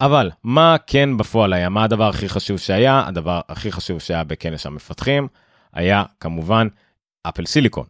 [0.00, 4.66] אבל מה כן בפועל היה מה הדבר הכי חשוב שהיה הדבר הכי חשוב שהיה בכנס
[4.66, 5.28] המפתחים
[5.72, 6.68] היה כמובן
[7.22, 7.86] אפל סיליקון.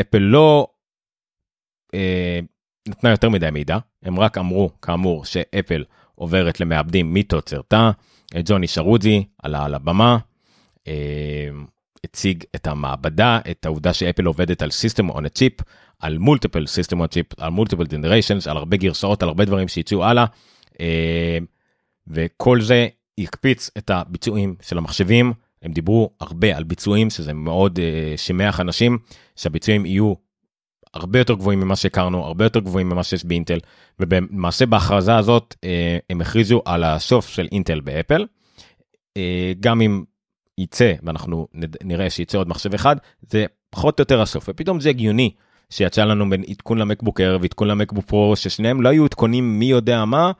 [0.00, 0.66] אפל לא.
[1.94, 2.40] אה,
[2.88, 7.90] נתנה יותר מדי מידע, הם רק אמרו, כאמור, שאפל עוברת למעבדים מתוצרתה,
[8.44, 10.18] ג'וני שרודזי עלה על הבמה,
[12.04, 15.62] הציג את המעבדה, את העובדה שאפל עובדת על System on a Chip,
[16.00, 19.68] על מולטיפל System on a Chip, על מולטיפל Generations, על הרבה גרסאות, על הרבה דברים
[19.68, 20.24] שיצאו הלאה,
[20.80, 21.38] אה,
[22.06, 28.16] וכל זה יקפיץ את הביצועים של המחשבים, הם דיברו הרבה על ביצועים, שזה מאוד אה,
[28.16, 28.98] שימח אנשים,
[29.36, 30.14] שהביצועים יהיו
[30.94, 33.58] הרבה יותר גבוהים ממה שהכרנו, הרבה יותר גבוהים ממה שיש באינטל,
[34.00, 38.26] ובמעשה בהכרזה הזאת אה, הם הכריזו על הסוף של אינטל באפל.
[39.16, 40.04] אה, גם אם
[40.58, 41.48] יצא, ואנחנו
[41.84, 42.96] נראה שיצא עוד מחשב אחד,
[43.30, 45.30] זה פחות או יותר הסוף, ופתאום זה הגיוני
[45.70, 50.04] שיצא לנו בין עדכון למקבוק אר ועדכון למקבוק פרו, ששניהם לא היו עדכונים מי יודע
[50.04, 50.32] מה,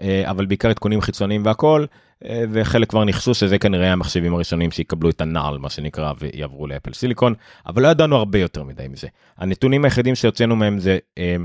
[0.00, 1.84] אה, אבל בעיקר עדכונים חיצוניים והכל,
[2.24, 6.92] אה, וחלק כבר ניחשו שזה כנראה המחשבים הראשונים שיקבלו את הנעל מה שנקרא ויעברו לאפל
[6.92, 7.34] סיליקון
[7.66, 9.08] אבל לא ידענו הרבה יותר מדי מזה.
[9.38, 11.36] הנתונים היחידים שיוצאנו מהם זה אה,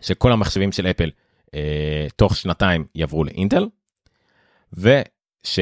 [0.00, 1.10] שכל המחשבים של אפל
[2.16, 3.68] תוך שנתיים יעברו לאינטל.
[4.72, 5.58] וש...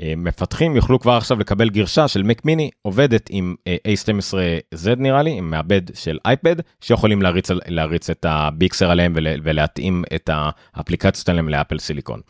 [0.00, 5.22] אה, מפתחים יוכלו כבר עכשיו לקבל גרשה של מק מיני עובדת עם אה, A12Z נראה
[5.22, 11.48] לי עם מעבד של אייפד שיכולים להריץ, להריץ את הביקסר עליהם ולהתאים את האפליקציות עליהם
[11.48, 12.20] לאפל סיליקון.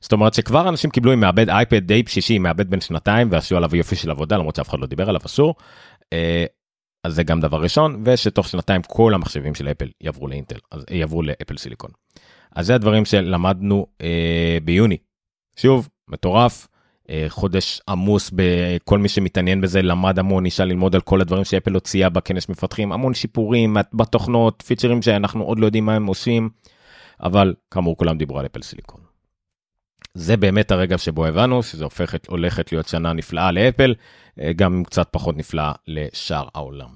[0.00, 3.76] זאת אומרת שכבר אנשים קיבלו עם מעבד אייפד די בשישי מעבד בין שנתיים ועשו עליו
[3.76, 5.54] יופי של עבודה למרות שאף אחד לא דיבר עליו אסור.
[6.12, 6.44] אה,
[7.04, 11.22] אז זה גם דבר ראשון ושתוך שנתיים כל המחשבים של אפל יעברו לאינטל אז יעברו
[11.22, 11.90] לאפל סיליקון.
[12.56, 14.96] אז זה הדברים שלמדנו אה, ביוני.
[15.56, 16.68] שוב מטורף
[17.28, 22.08] חודש עמוס בכל מי שמתעניין בזה למד המון נשאל ללמוד על כל הדברים שאפל הוציאה
[22.08, 26.48] בכנס מפתחים המון שיפורים בתוכנות פיצ'רים שאנחנו עוד לא יודעים מה הם עושים
[27.22, 29.00] אבל כאמור כולם דיברו על אפל סיליקון.
[30.14, 33.94] זה באמת הרגע שבו הבנו שזה הופכת הולכת להיות שנה נפלאה לאפל
[34.40, 36.88] אה, גם קצת פחות נפלאה לשאר העולם.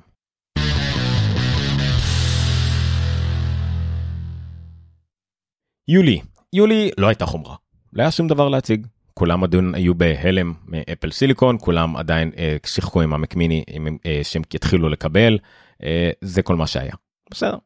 [5.88, 6.20] יולי
[6.52, 7.56] יולי לא הייתה חומרה
[7.92, 8.86] לא היה שום דבר להציג
[9.18, 13.64] כולם עדיין היו בהלם מאפל סיליקון, כולם עדיין אה, שיחקו עם המקמיני
[14.06, 15.38] אה, שהם יתחילו לקבל,
[15.82, 16.92] אה, זה כל מה שהיה.
[17.30, 17.56] בסדר.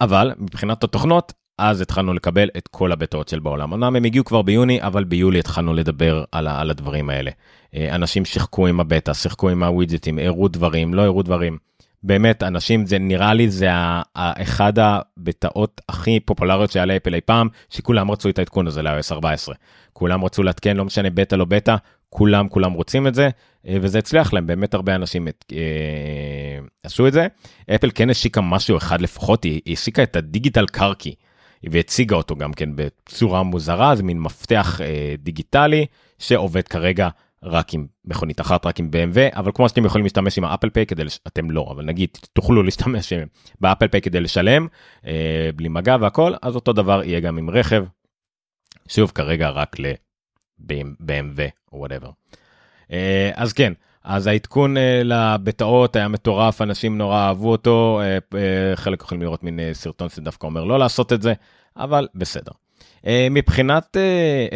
[0.00, 3.72] אבל מבחינת התוכנות, אז התחלנו לקבל את כל הבטאות של בעולם.
[3.72, 7.30] אמנם הם הגיעו כבר ביוני, אבל ביולי התחלנו לדבר על, על הדברים האלה.
[7.74, 11.58] אנשים שיחקו עם הבטא, שיחקו עם הווידג'טים, הראו דברים, לא הראו דברים.
[12.04, 13.68] באמת אנשים זה נראה לי זה
[14.14, 19.54] אחד הבטאות הכי פופולריות שהיה לאפל אי פעם שכולם רצו את העדכון הזה ל-iOS 14.
[19.92, 21.76] כולם רצו לעדכן לא משנה בטא לא בטא
[22.10, 23.28] כולם כולם רוצים את זה
[23.68, 27.26] אה, וזה הצליח להם באמת הרבה אנשים את, אה, עשו את זה.
[27.74, 31.14] אפל כן השיקה משהו אחד לפחות היא, השיקה את הדיגיטל קרקי
[31.70, 35.86] והציגה אותו גם כן בצורה מוזרה זה מין מפתח אה, דיגיטלי
[36.18, 37.08] שעובד כרגע
[37.44, 40.86] רק עם מכונית אחת, רק עם BMW, אבל כמו שאתם יכולים להשתמש עם האפל פיי
[40.86, 41.20] כדי, לש...
[41.26, 43.12] אתם לא, אבל נגיד תוכלו להשתמש
[43.60, 44.66] באפל פיי כדי לשלם,
[45.06, 47.84] אה, בלי מגע והכל, אז אותו דבר יהיה גם עם רכב.
[48.88, 51.40] שוב, כרגע רק ל-BMW
[51.72, 52.10] או whatever.
[52.92, 53.72] אה, אז כן,
[54.04, 59.22] אז העדכון אה, לבטא הזאת היה מטורף, אנשים נורא אהבו אותו, אה, אה, חלק יכולים
[59.22, 61.32] לראות מין אה, סרטון שדווקא אומר לא לעשות את זה,
[61.76, 62.52] אבל בסדר.
[63.06, 63.96] אה, מבחינת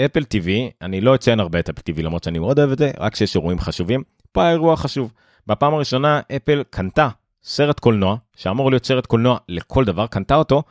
[0.04, 0.48] אפל uh, TV,
[0.82, 3.37] אני לא אציין הרבה את אפל TV למרות שאני מאוד אוהב את זה, רק כשיש
[3.37, 4.02] אירועים חשובים.
[4.32, 5.12] פה האירוע חשוב.
[5.46, 7.08] בפעם הראשונה אפל קנתה
[7.42, 10.62] סרט קולנוע, שאמור להיות סרט קולנוע לכל דבר, קנתה אותו,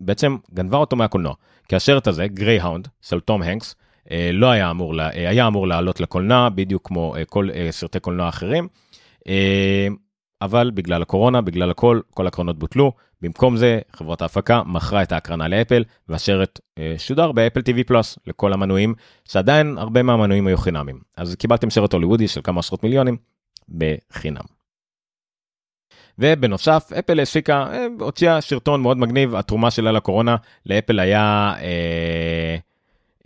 [0.00, 1.34] בעצם גנבה אותו מהקולנוע.
[1.68, 3.74] כי הסרט הזה, גרייהאונד, של תום הנקס,
[4.10, 7.68] אה, לא היה אמור, לה, אה, היה אמור לעלות לקולנוע, בדיוק כמו אה, כל אה,
[7.70, 8.68] סרטי קולנוע אחרים.
[10.44, 12.92] אבל בגלל הקורונה, בגלל הכל, כל הקרנות בוטלו.
[13.22, 18.52] במקום זה, חברות ההפקה מכרה את ההקרנה לאפל, והסרט אה, שודר באפל TV פלוס לכל
[18.52, 18.94] המנויים,
[19.28, 21.00] שעדיין הרבה מהמנויים היו חינמים.
[21.16, 23.16] אז קיבלתם סרט הוליוודי של כמה עשרות מיליונים
[23.68, 24.44] בחינם.
[26.18, 32.56] ובנוסף, אפל הסיקה, אה, הוציאה שרטון מאוד מגניב, התרומה שלה לקורונה לאפל היה אה,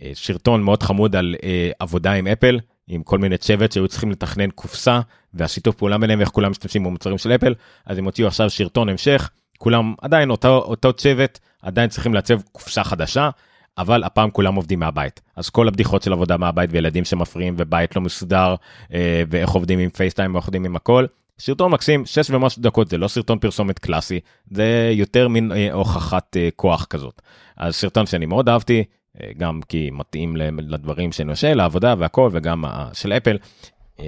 [0.01, 4.11] אה, שרטון מאוד חמוד על אה, עבודה עם אפל, עם כל מיני צוות שהיו צריכים
[4.11, 4.99] לתכנן קופסה
[5.33, 7.53] והשיתוף פעולה ביניהם ואיך כולם משתמשים במוצרים של אפל
[7.85, 9.29] אז הם הוציאו עכשיו שרטון המשך.
[9.57, 13.29] כולם עדיין אותו אותו צוות עדיין צריכים לעצב קופסה חדשה
[13.77, 15.21] אבל הפעם כולם עובדים מהבית.
[15.35, 18.55] אז כל הבדיחות של עבודה מהבית וילדים שמפריעים ובית לא מסודר
[18.93, 21.05] אה, ואיך עובדים עם FaceTime ואיך עובדים עם הכל.
[21.39, 24.19] סרטון מקסים 6 ומשהו דקות זה לא סרטון פרסומת קלאסי
[24.51, 27.21] זה יותר מין אה, הוכחת אה, כוח כזאת.
[27.57, 28.83] אז סרטון שאני מאוד אהבתי
[29.21, 32.63] אה, גם כי מתאים לדברים שאני עושה, לעבודה והכל, וגם
[32.93, 33.37] של אפל, אה,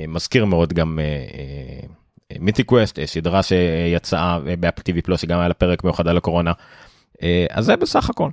[0.07, 0.99] מזכיר מאוד גם
[2.39, 6.51] Mythic Quest, סדרה שיצאה באפל TV פלוס, שגם היה לה פרק מיוחד על הקורונה.
[7.49, 8.29] אז זה בסך הכל.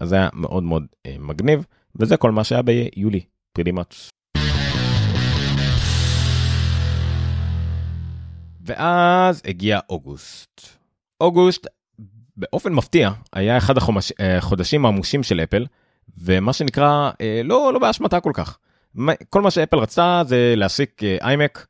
[0.00, 0.86] אז זה היה מאוד מאוד
[1.18, 1.64] מגניב,
[1.96, 3.20] וזה כל מה שהיה ביולי,
[3.58, 4.10] pretty much.
[8.66, 10.60] ואז הגיע אוגוסט.
[11.20, 11.66] אוגוסט
[12.36, 13.74] באופן מפתיע היה אחד
[14.18, 15.66] החודשים העמושים של אפל.
[16.18, 18.58] ומה שנקרא אה, לא לא באשמתה כל כך.
[19.30, 21.66] כל מה שאפל רצתה זה להסיק איימק,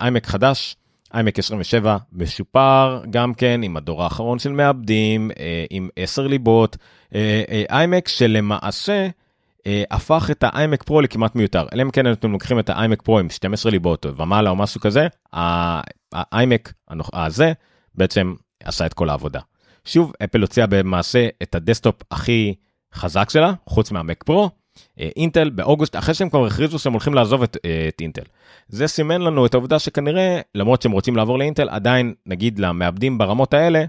[0.00, 0.76] איימק חדש,
[1.14, 6.76] איימק 27 משופר גם כן עם הדור האחרון של מעבדים, אה, עם 10 ליבות,
[7.70, 9.08] איימק שלמעשה
[9.90, 13.30] הפך את האיימק פרו לכמעט מיותר, אלא אם כן אתם לוקחים את האיימק פרו עם
[13.30, 15.06] 12 ליבות ומעלה או משהו כזה,
[16.12, 16.72] האיימק
[17.12, 17.52] הזה
[17.94, 18.34] בעצם
[18.64, 19.40] עשה את כל העבודה.
[19.84, 22.54] שוב, אפל הוציאה למעשה את הדסקטופ הכי
[22.94, 24.50] חזק שלה, חוץ מהמק פרו, אה,
[24.98, 28.22] אינטל באוגוסט, אחרי שהם כבר הכריזו שהם הולכים לעזוב את, אה, את אינטל.
[28.68, 33.54] זה סימן לנו את העובדה שכנראה, למרות שהם רוצים לעבור לאינטל, עדיין, נגיד למעבדים ברמות
[33.54, 33.84] האלה,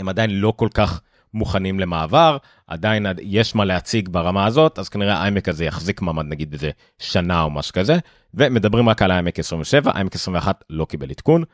[0.00, 1.00] הם עדיין לא כל כך
[1.34, 6.52] מוכנים למעבר, עדיין יש מה להציג ברמה הזאת, אז כנראה האיימק הזה יחזיק מעמד נגיד
[6.52, 7.98] איזה שנה או משהו כזה,
[8.34, 11.44] ומדברים רק על האיימק 27, האיימק 21 לא קיבל עדכון.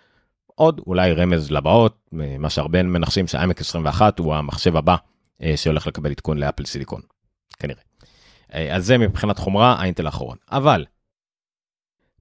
[0.54, 4.96] עוד אולי רמז לבאות, מה שהרבה מנחשים שהאיימק 21 הוא המחשב הבא
[5.42, 7.00] אה, שהולך לקבל עדכון לאפל סיליקון,
[7.58, 7.82] כנראה.
[8.54, 10.36] אה, אז זה מבחינת חומרה האינטל האחרון.
[10.50, 10.84] אבל,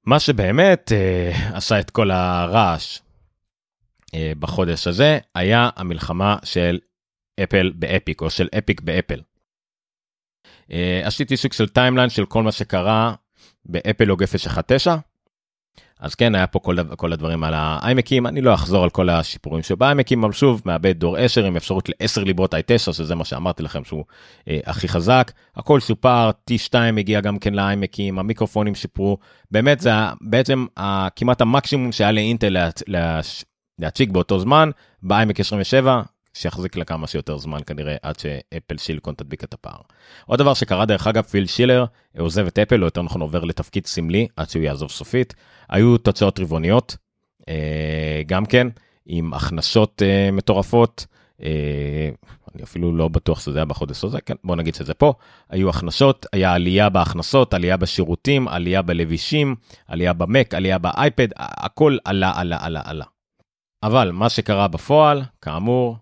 [0.06, 3.00] מה שבאמת אה, עשה את כל הרעש
[4.14, 6.80] אה, בחודש הזה, היה המלחמה של
[7.44, 9.22] אפל באפיק, או של אפיק באפל.
[10.72, 13.14] אה, עשיתי סוג של timeline של כל מה שקרה
[13.66, 14.98] באפלוג 019,
[16.02, 19.64] אז כן, היה פה כל, כל הדברים על האיימקים, אני לא אחזור על כל השיפורים
[19.64, 23.84] שבאיימקים, אבל שוב, מעבד דור 10 עם אפשרות ל-10 ליבות i9, שזה מה שאמרתי לכם
[23.84, 24.04] שהוא
[24.48, 25.32] אה, הכי חזק.
[25.56, 29.18] הכל סופר, T2 הגיע גם כן לאיימקים, המיקרופונים שיפרו,
[29.52, 30.66] באמת זה בעצם
[31.16, 33.20] כמעט המקסימום שהיה לאינטל לה, לה,
[33.80, 34.70] להציג באותו זמן,
[35.04, 36.02] באיימק 27,
[36.34, 39.82] שיחזיק לה כמה שיותר זמן כנראה עד שאפל שילקון תדביק את הפער.
[40.26, 41.86] עוד דבר שקרה דרך אגב פיל שילר
[42.18, 45.34] עוזב את אפל או יותר נכון עובר לתפקיד סמלי עד שהוא יעזוב סופית.
[45.70, 46.98] היו תוצאות רבעוניות
[47.50, 48.68] אה, גם כן
[49.06, 51.06] עם הכנסות אה, מטורפות.
[51.44, 52.10] אה,
[52.56, 55.14] אני אפילו לא בטוח שזה היה בחודש הזה, כן, בוא נגיד שזה פה,
[55.50, 59.56] היו הכנסות, היה עלייה בהכנסות, עלייה בשירותים, עלייה בלבישים,
[59.88, 63.06] עלייה במק, עלייה באייפד, הכל עלה, עלה, עלה, עלה.
[63.84, 65.98] אבל מה שקרה בפועל, כאמור,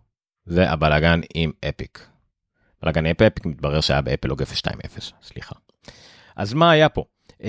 [0.49, 2.07] זה הבלאגן עם אפיק.
[2.83, 5.55] בלאגן עם אפיק מתברר שהיה באפלוג 0.2.0, סליחה.
[6.35, 7.03] אז מה היה פה?
[7.31, 7.43] Uh,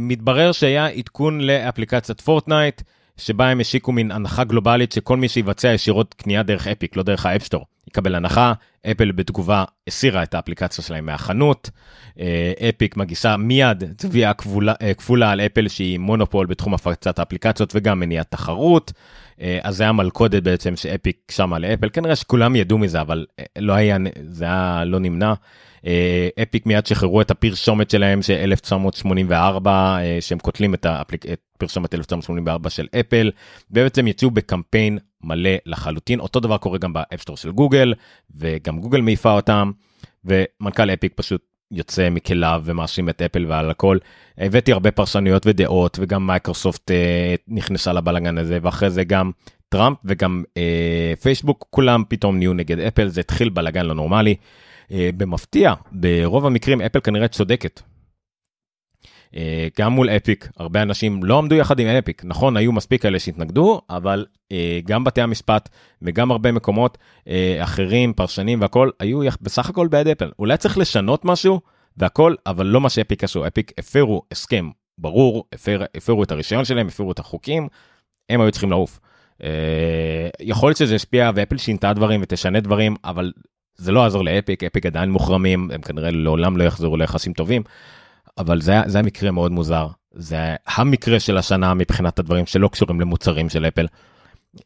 [0.00, 2.82] מתברר שהיה עדכון לאפליקציית פורטנייט,
[3.16, 7.26] שבה הם השיקו מין הנחה גלובלית שכל מי שיבצע ישירות קנייה דרך אפיק, לא דרך
[7.26, 8.52] ה-App Store, יקבל הנחה,
[8.90, 11.70] אפל בתגובה הסירה את האפליקציה שלהם מהחנות.
[12.68, 18.30] Epic מגישה מיד תביעה כפולה, כפולה על אפל שהיא מונופול בתחום הפצת האפליקציות וגם מניעת
[18.30, 18.92] תחרות.
[19.62, 23.26] אז זה היה מלכודת בעצם ש Epic שמה לאפל, כנראה שכולם ידעו מזה, אבל
[23.58, 25.34] לא היה, זה היה לא נמנע.
[26.42, 33.30] Epic מיד שחררו את הפרסומת שלהם של 1984 שהם קוטלים את הפרסומת 1984 של אפל
[33.70, 37.94] ובעצם יצאו בקמפיין מלא לחלוטין אותו דבר קורה גם ב App Store של גוגל
[38.36, 39.70] וגם גוגל מעיפה אותם
[40.24, 43.98] ומנכ"ל Epic פשוט יוצא מכליו ומאשים את אפל ועל הכל.
[44.38, 49.30] הבאתי הרבה פרשנויות ודעות וגם מייקרוסופט אה, נכנסה לבלאגן הזה ואחרי זה גם
[49.68, 54.34] טראמפ וגם אה, פייסבוק כולם פתאום נהיו נגד אפל זה התחיל בלאגן לא נורמלי.
[54.92, 57.80] אה, במפתיע ברוב המקרים אפל כנראה צודקת.
[59.36, 62.22] אה, גם מול Epic הרבה אנשים לא עמדו יחד עם Epic.
[62.24, 65.68] נכון היו מספיק כאלה שהתנגדו אבל אה, גם בתי המשפט
[66.02, 66.98] וגם הרבה מקומות
[67.58, 70.30] אחרים פרשנים והכל היו בסך הכל בעד אפל.
[70.38, 71.60] אולי צריך לשנות משהו?
[71.96, 73.46] והכל אבל לא מה שאפיק עשו.
[73.46, 77.68] אפיק הפרו הסכם ברור הפר, הפרו את הרישיון שלהם הפרו את החוקים
[78.28, 79.00] הם היו צריכים לעוף.
[80.40, 83.32] יכול להיות שזה השפיע ואפל שינתה דברים ותשנה דברים אבל
[83.76, 87.62] זה לא יעזור לאפיק, אפיק עדיין מוחרמים, הם כנראה לעולם לא יחזרו ליחסים טובים,
[88.38, 89.88] אבל זה, זה היה מקרה מאוד מוזר.
[90.14, 93.86] זה המקרה של השנה מבחינת הדברים שלא קשורים למוצרים של אפל.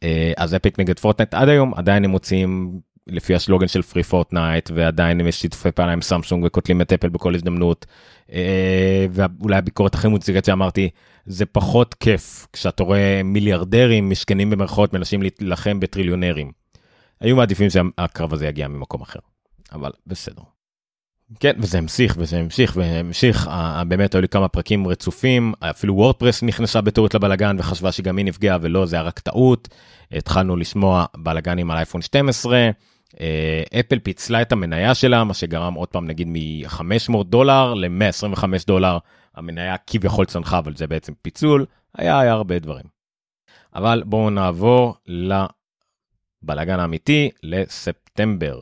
[0.03, 4.71] אה, אז Epic נגד פורטנייט עד היום עדיין הם מוצאים לפי הסלוגן של Free Fortnite
[4.75, 7.85] ועדיין הם יש שיתופי פעולה עם סמסונג וקוטלים את אפל בכל הזדמנות.
[8.31, 10.89] אה, ואולי הביקורת הכי מוצדקת שאמרתי
[11.25, 16.51] זה פחות כיף כשאתה רואה מיליארדרים מסכנים במרכאות מנסים להילחם בטריליונרים.
[17.21, 19.19] היו מעדיפים שהקרב הזה יגיע ממקום אחר,
[19.71, 20.41] אבל בסדר.
[21.39, 23.49] כן, וזה המשיך וזה המשיך והמשיך,
[23.87, 28.57] באמת היו לי כמה פרקים רצופים, אפילו וורדפרס נכנסה בטעות לבלגן וחשבה שגם היא נפגעה
[28.61, 29.67] ולא, זה היה רק טעות.
[30.11, 32.69] התחלנו לשמוע בלגנים על אייפון 12,
[33.79, 38.97] אפל פיצלה את המניה שלה, מה שגרם עוד פעם נגיד מ-500 דולר ל-125 דולר,
[39.35, 41.65] המניה כביכול צנחה, אבל זה בעצם פיצול,
[41.97, 42.85] היה, היה הרבה דברים.
[43.75, 45.33] אבל בואו נעבור ל...
[46.41, 48.59] בלאגן האמיתי לספטמבר.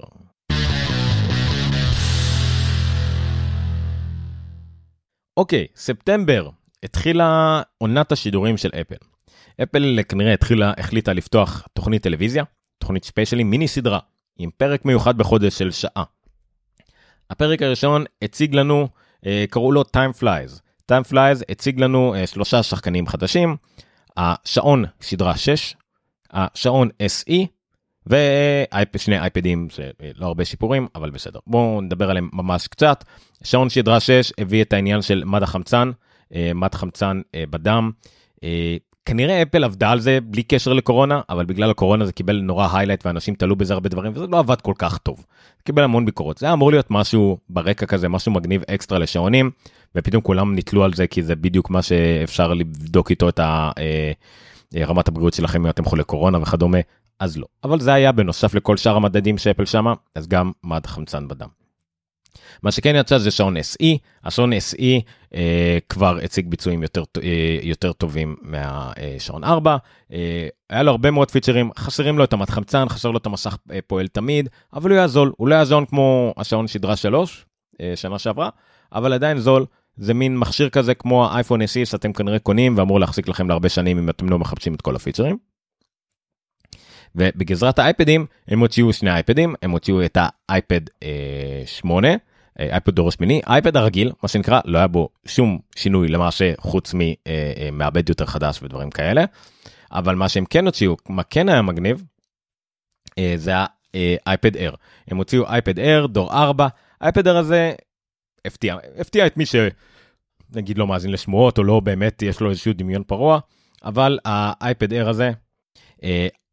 [5.37, 6.49] אוקיי, ספטמבר,
[6.83, 8.95] התחילה עונת השידורים של אפל.
[9.63, 12.43] אפל כנראה התחילה, החליטה לפתוח תוכנית טלוויזיה,
[12.77, 13.99] תוכנית ספיישלי מיני סדרה,
[14.37, 16.03] עם פרק מיוחד בחודש של שעה.
[17.29, 18.87] הפרק הראשון הציג לנו,
[19.25, 20.59] אה, קראו לו Time Flies.
[20.91, 23.55] Time Flies הציג לנו אה, שלושה שחקנים חדשים,
[24.17, 25.75] השעון סדרה 6,
[26.31, 27.45] השעון SE
[28.95, 33.03] ושני אייפדים שלא הרבה שיפורים אבל בסדר בואו נדבר עליהם ממש קצת.
[33.43, 35.91] שעון שדרה 6 הביא את העניין של מד החמצן
[36.35, 37.91] אה, מד חמצן אה, בדם.
[38.43, 42.67] אה, כנראה אפל עבדה על זה בלי קשר לקורונה אבל בגלל הקורונה זה קיבל נורא
[42.73, 45.25] היילייט ואנשים תלו בזה הרבה דברים וזה לא עבד כל כך טוב.
[45.63, 49.51] קיבל המון ביקורות זה אמור להיות משהו ברקע כזה משהו מגניב אקסטרה לשעונים
[49.95, 53.71] ופתאום כולם נתלו על זה כי זה בדיוק מה שאפשר לבדוק איתו את ה...
[54.77, 56.77] רמת הבריאות שלכם אם אתם חולי קורונה וכדומה
[57.19, 57.45] אז לא.
[57.63, 61.47] אבל זה היה בנוסף לכל שאר המדדים שאפל שמה, אז גם מד חמצן בדם.
[62.63, 63.85] מה שכן יצא זה שעון SE,
[64.23, 64.83] השעון SE
[65.35, 69.77] אה, כבר הציג ביצועים יותר, אה, יותר טובים מהשעון 4,
[70.13, 73.57] אה, היה לו הרבה מאוד פיצ'רים, חסרים לו את המד חמצן, חסר לו את המסך
[73.71, 77.45] אה, פועל תמיד, אבל הוא היה זול, הוא לא היה זול כמו השעון שדרה 3,
[77.81, 78.49] אה, שנה שעברה,
[78.93, 79.65] אבל עדיין זול,
[79.97, 83.97] זה מין מכשיר כזה כמו האייפון SE שאתם כנראה קונים ואמור להחזיק לכם להרבה שנים
[83.97, 85.37] אם אתם לא מחפשים את כל הפיצ'רים.
[87.17, 90.17] ובגזרת האייפדים הם הוציאו שני אייפדים הם הוציאו את
[90.49, 92.07] האייפד אה, 8
[92.59, 97.97] אייפד דור שמיני אייפד הרגיל מה שנקרא לא היה בו שום שינוי למעשה חוץ ממעבד
[97.97, 99.25] אה, אה, יותר חדש ודברים כאלה.
[99.91, 102.03] אבל מה שהם כן הוציאו מה כן היה מגניב
[103.17, 103.51] אה, זה
[103.93, 104.73] האייפד אר
[105.07, 106.67] הם הוציאו אייפד אר דור 4
[107.01, 107.73] אייפד אר הזה
[108.45, 113.03] הפתיע הפתיע את מי שנגיד לא מאזין לשמועות או לא באמת יש לו איזשהו דמיון
[113.03, 113.39] פרוע
[113.83, 115.31] אבל האייפד אר הזה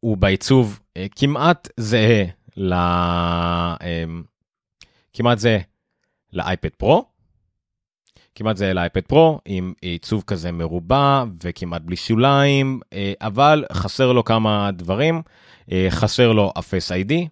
[0.05, 2.23] הוא בעיצוב אה, כמעט זהה
[2.57, 2.73] ל...
[2.73, 4.03] אה,
[5.13, 5.59] כמעט זהה
[6.33, 7.05] לאייפד פרו.
[8.35, 14.23] כמעט זהה לאייפד פרו עם עיצוב כזה מרובע וכמעט בלי שוליים אה, אבל חסר לו
[14.23, 15.21] כמה דברים
[15.89, 17.27] חסר לו ה Face ID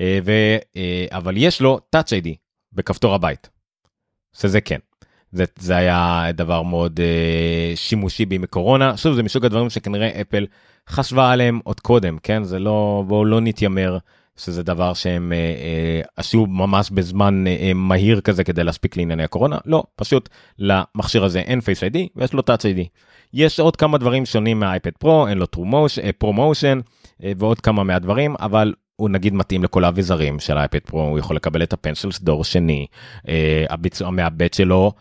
[0.00, 0.32] ו...
[1.10, 2.36] אבל יש לו Touch ID
[2.72, 3.48] בכפתור הבית.
[4.32, 4.78] שזה כן.
[5.34, 10.46] זה, זה היה דבר מאוד uh, שימושי בימי קורונה שוב זה מסוג הדברים שכנראה אפל
[10.88, 13.98] חשבה עליהם עוד קודם כן זה לא בואו לא נתיימר
[14.36, 19.24] שזה דבר שהם uh, uh, עשו ממש בזמן uh, uh, מהיר כזה כדי להספיק לענייני
[19.24, 20.28] הקורונה לא פשוט
[20.58, 22.88] למכשיר הזה אין Face ID ויש לו Touch ID.
[23.34, 25.46] יש עוד כמה דברים שונים מהאייפד פרו אין לו
[26.18, 26.80] ProMotion
[27.20, 31.36] uh, ועוד כמה מהדברים אבל הוא נגיד מתאים לכל האביזרים של האייפד פרו, הוא יכול
[31.36, 32.86] לקבל את ה Pencil דור שני,
[33.28, 35.00] אה, הביצוע המעבד שלו, אה,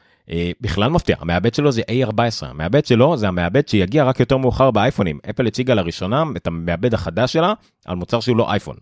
[0.62, 5.20] בכלל מפתיע, המעבד שלו זה A14, המעבד שלו זה המעבד שיגיע רק יותר מאוחר באייפונים.
[5.30, 7.54] אפל הציגה לראשונה את המעבד החדש שלה
[7.86, 8.76] על מוצר שהוא לא אייפון.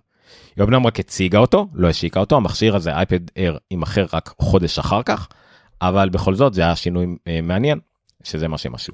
[0.55, 4.79] היא אמנם רק הציגה אותו, לא השיקה אותו, המכשיר הזה, אייפד אייר, יימכר רק חודש
[4.79, 5.27] אחר כך,
[5.81, 7.79] אבל בכל זאת זה היה שינוי אה, מעניין,
[8.23, 8.93] שזה מה שהם עשו.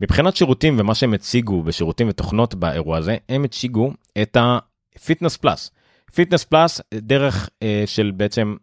[0.00, 5.70] מבחינת שירותים ומה שהם הציגו בשירותים ותוכנות באירוע הזה, הם הציגו את ה Fitness Plus.
[6.14, 8.56] Fitness Plus דרך אה, של בעצם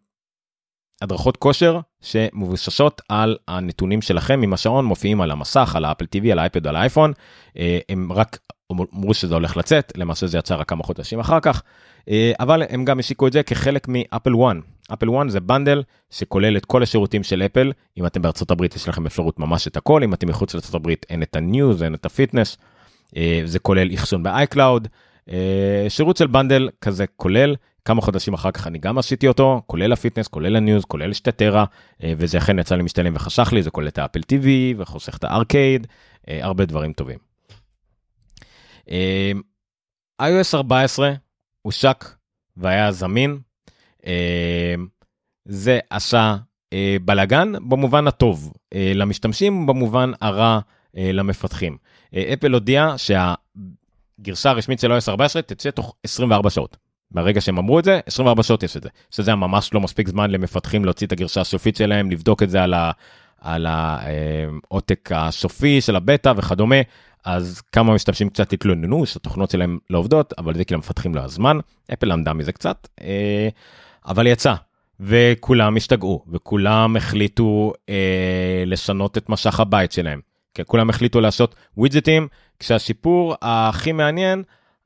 [1.02, 4.42] הדרכות כושר שמבוססות על הנתונים שלכם.
[4.44, 7.14] עם השעון מופיעים על המסך על ה Apple TV על האייפד על האייפון
[7.58, 8.38] אה, הם רק
[8.72, 11.64] אמרו שזה הולך לצאת למעשה זה יצא רק כמה חודשים אחר כך.
[12.10, 14.56] אה, אבל הם גם השיקו את זה כחלק מ Apple One
[14.94, 17.72] Apple One זה bundle שכולל את כל השירותים של אפל.
[17.98, 20.04] אם אתם בארצות הברית יש לכם אפשרות ממש את הכל.
[20.04, 22.58] אם אתם מחוץ לארצות הברית אין את ה News אין את ה Fitness
[23.18, 24.88] אה, זה כולל אחסון ב-iCloud.
[25.90, 27.56] שירות של bundle כזה כולל
[27.86, 31.14] כמה חודשים אחר כך אני גם עשיתי אותו, כולל ה Fitness, כולל ה News, כולל
[31.14, 31.66] שתי טרה,
[32.04, 34.46] אה, וזה אכן יצא לי משתלם וחסך לי, זה כולל את ה Apple TV
[34.78, 35.88] וחוסך את הארקייד,
[36.30, 37.18] אה, הרבה דברים טובים.
[38.90, 39.32] אה,
[40.22, 41.14] iOS 14
[41.62, 42.06] הושק
[42.58, 43.40] והיה זמין,
[45.46, 46.36] זה עשה
[47.06, 48.54] בלאגן במובן הטוב,
[48.96, 50.60] למשתמשים במובן הרע
[50.94, 51.78] למפתחים.
[52.14, 56.78] אפל הודיעה שהגרסה הרשמית של iOS 14 תצא תוך 24 שעות.
[57.12, 58.90] ברגע שהם אמרו את זה 24 שעות יש את זה.
[59.12, 62.74] שזה ממש לא מספיק זמן למפתחים להוציא את הגרשה הסופית שלהם לבדוק את זה על,
[62.74, 62.92] ה,
[63.42, 66.76] על העותק הסופי של הבטא וכדומה.
[67.26, 71.58] אז כמה משתמשים קצת התלוננו שהתוכנות שלהם לא עובדות אבל זה כי למפתחים לא הזמן.
[71.94, 73.50] אפל למדה מזה קצת אה,
[74.08, 74.54] אבל יצא.
[75.00, 80.20] וכולם השתגעו וכולם החליטו אה, לשנות את משך הבית שלהם.
[80.54, 82.28] כן, כולם החליטו לעשות ווידג'טים
[82.60, 84.44] כשהשיפור הכי מעניין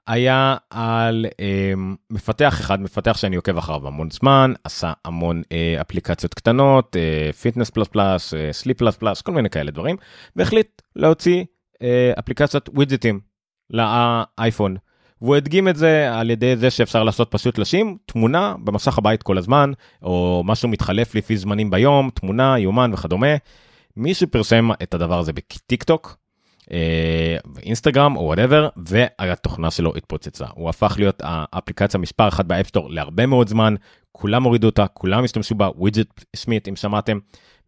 [0.08, 1.74] היה על אה,
[2.10, 6.96] מפתח אחד, מפתח שאני עוקב אחריו המון זמן, עשה המון אה, אפליקציות קטנות,
[7.42, 9.96] Fitness Plus Plus, Sleep Plus Plus, כל מיני כאלה דברים,
[10.36, 11.44] והחליט להוציא
[11.82, 13.20] אה, אפליקציית ווידג'טים
[13.70, 14.76] לאייפון.
[15.22, 19.38] והוא הדגים את זה על ידי זה שאפשר לעשות פשוט לשים תמונה במסך הבית כל
[19.38, 19.72] הזמן,
[20.04, 23.36] או משהו מתחלף לפי זמנים ביום, תמונה, יומן וכדומה.
[23.98, 26.18] מי שפרסם את הדבר הזה בטיק טוק,
[27.64, 32.90] אינסטגרם או whatever והתוכנה שלו התפוצצה הוא הפך להיות האפליקציה מספר אחת ב App Store
[32.90, 33.76] להרבה מאוד זמן
[34.12, 37.20] כולם הורידו אותה כולם השתמשו בה ווידג'ט סמית אם שמעתם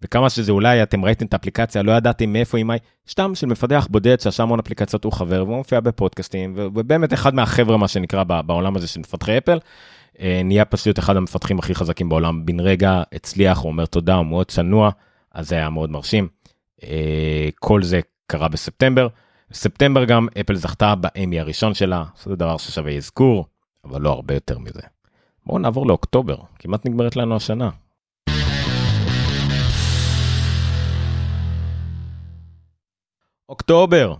[0.01, 2.77] וכמה שזה אולי אתם ראיתם את האפליקציה לא ידעתם מאיפה היא מאי
[3.09, 7.77] סתם של מפתח בודד שעשה המון אפליקציות הוא חבר והוא מופיע בפודקאסטים ובאמת אחד מהחבר'ה
[7.77, 9.59] מה שנקרא בעולם הזה של מפתחי אפל.
[10.43, 14.45] נהיה פשוט אחד המפתחים הכי חזקים בעולם בן רגע הצליח הוא אומר תודה הוא מאוד
[14.45, 14.89] צנוע
[15.33, 16.27] אז זה היה מאוד מרשים.
[17.59, 19.07] כל זה קרה בספטמבר.
[19.49, 23.45] בספטמבר גם אפל זכתה באמי הראשון שלה, זה דבר ששווה אזכור,
[23.85, 24.81] אבל לא הרבה יותר מזה.
[25.45, 27.69] בואו נעבור לאוקטובר, כמעט נגמרת לנו השנה.
[33.49, 34.13] אוקטובר,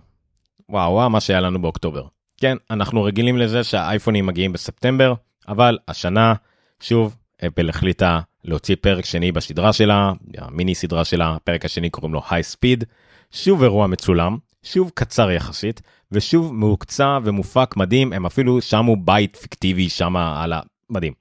[0.68, 2.06] וואו וואו מה שהיה לנו באוקטובר.
[2.36, 5.14] כן, אנחנו רגילים לזה שהאייפונים מגיעים בספטמבר,
[5.48, 6.34] אבל השנה,
[6.80, 12.22] שוב, אפל החליטה להוציא פרק שני בסדרה שלה, המיני סדרה שלה, הפרק השני קוראים לו
[12.30, 12.84] היי ספיד.
[13.30, 19.88] שוב אירוע מצולם, שוב קצר יחסית, ושוב מהוקצע ומופק מדהים, הם אפילו שמו בית פיקטיבי
[19.88, 20.52] שם על
[20.90, 21.12] המדהים.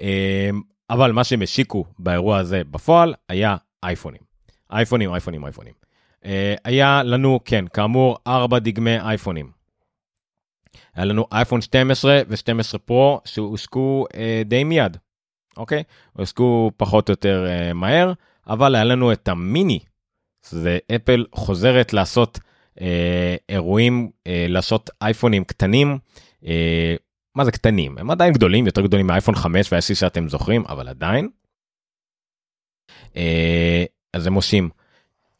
[0.00, 0.60] אמ,
[0.90, 4.20] אבל מה שהם השיקו באירוע הזה בפועל היה אייפונים.
[4.72, 5.72] אייפונים, אייפונים, אייפונים.
[6.24, 9.50] אה, היה לנו, כן, כאמור, ארבע דגמי אייפונים.
[10.94, 14.96] היה לנו אייפון 12 ו-12 פרו שהושקו אה, די מיד,
[15.56, 15.82] אוקיי?
[16.12, 18.12] הושקו פחות או יותר אה, מהר,
[18.46, 19.78] אבל היה לנו את המיני
[20.50, 22.38] זה אפל חוזרת לעשות
[22.80, 25.98] אה, אירועים, אה, לעשות אייפונים קטנים.
[26.46, 26.94] אה,
[27.34, 27.98] מה זה קטנים?
[27.98, 31.28] הם עדיין גדולים, יותר גדולים מאייפון 5 וה-SE שאתם זוכרים, אבל עדיין.
[33.16, 33.84] אה,
[34.14, 34.70] אז הם עושים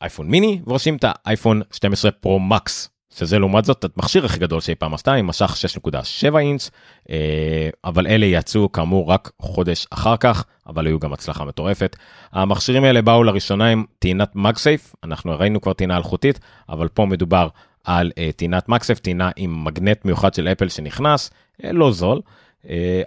[0.03, 2.89] אייפון מיני ועושים את האייפון 12 פרו מקס
[3.19, 5.55] שזה לעומת זאת המכשיר הכי גדול שאי פעם עשתה עם משך
[5.85, 6.71] 6.7 אינץ
[7.11, 11.97] אה, אבל אלה יצאו כאמור רק חודש אחר כך אבל היו גם הצלחה מטורפת.
[12.33, 17.49] המכשירים האלה באו לראשונה עם טעינת מגסייף אנחנו ראינו כבר טעינה אלחוטית אבל פה מדובר
[17.85, 21.31] על uh, טעינת מגסייף טעינה עם מגנט מיוחד של אפל שנכנס
[21.62, 22.21] uh, לא זול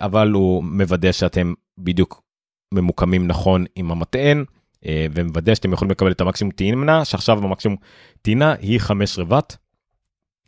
[0.02, 2.22] אבל הוא מוודא שאתם בדיוק
[2.74, 4.44] ממוקמים נכון עם המטען.
[5.14, 7.78] ומוודא שאתם יכולים לקבל את המקסימום טעינה שעכשיו המקסימום
[8.22, 9.56] טעינה היא 15 ואט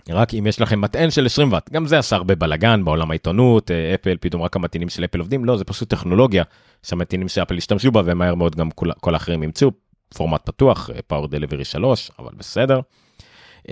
[0.10, 3.72] רק אם יש לכם מטען של 20 ואט, גם זה עשה הרבה בלאגן בעולם העיתונות,
[3.72, 6.44] אה, אפל, פתאום רק המטענים של אפל עובדים, לא, זה פשוט טכנולוגיה
[6.84, 9.72] שהמטענים של אפל השתמשו בה ומהר מאוד גם כל, כל האחרים ימצאו,
[10.14, 12.80] פורמט פתוח, פאור דליברי 3, אבל בסדר.
[13.62, 13.72] Uh,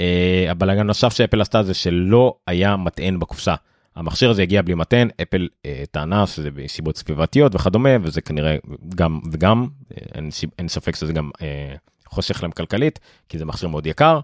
[0.49, 3.55] הבלאגן נוסף שאפל עשתה זה שלא היה מטען בקופסה.
[3.95, 8.55] המכשיר הזה הגיע בלי מתן, אפל אה, טענה שזה מסיבות סביבתיות וכדומה, וזה כנראה
[8.95, 9.67] גם וגם,
[10.15, 10.29] אין,
[10.59, 11.75] אין ספק שזה גם אה,
[12.05, 14.19] חושך להם כלכלית, כי זה מכשיר מאוד יקר,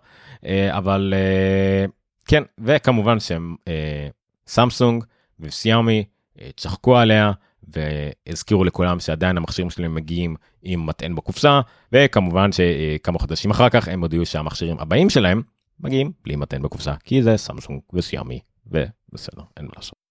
[0.69, 1.13] אבל
[2.27, 4.07] כן, וכמובן שהם אה,
[6.41, 7.31] אה, צחקו עליה,
[7.67, 11.61] והזכירו לכולם שעדיין המכשירים שלהם מגיעים עם מטען בקופסה,
[11.91, 15.41] וכמובן שכמה חודשים אחר כך הם הודיעו שהמכשירים הבאים שלהם
[15.79, 20.07] מגיעים בלי מטען בקופסה, כי זה סמסונג וסיאמי, ובסדר, אין מה לעשות.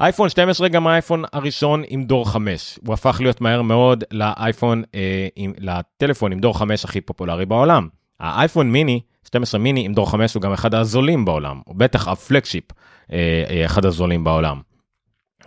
[0.00, 5.28] אייפון 12 גם האייפון הראשון עם דור 5, הוא הפך להיות מהר מאוד לאייפון, אה,
[5.36, 7.88] עם, לטלפון עם דור 5 הכי פופולרי בעולם.
[8.20, 12.64] האייפון מיני, 12 מיני עם דור 5 הוא גם אחד הזולים בעולם, הוא בטח הפלגשיפ,
[13.12, 14.60] אה, אה, אחד הזולים בעולם.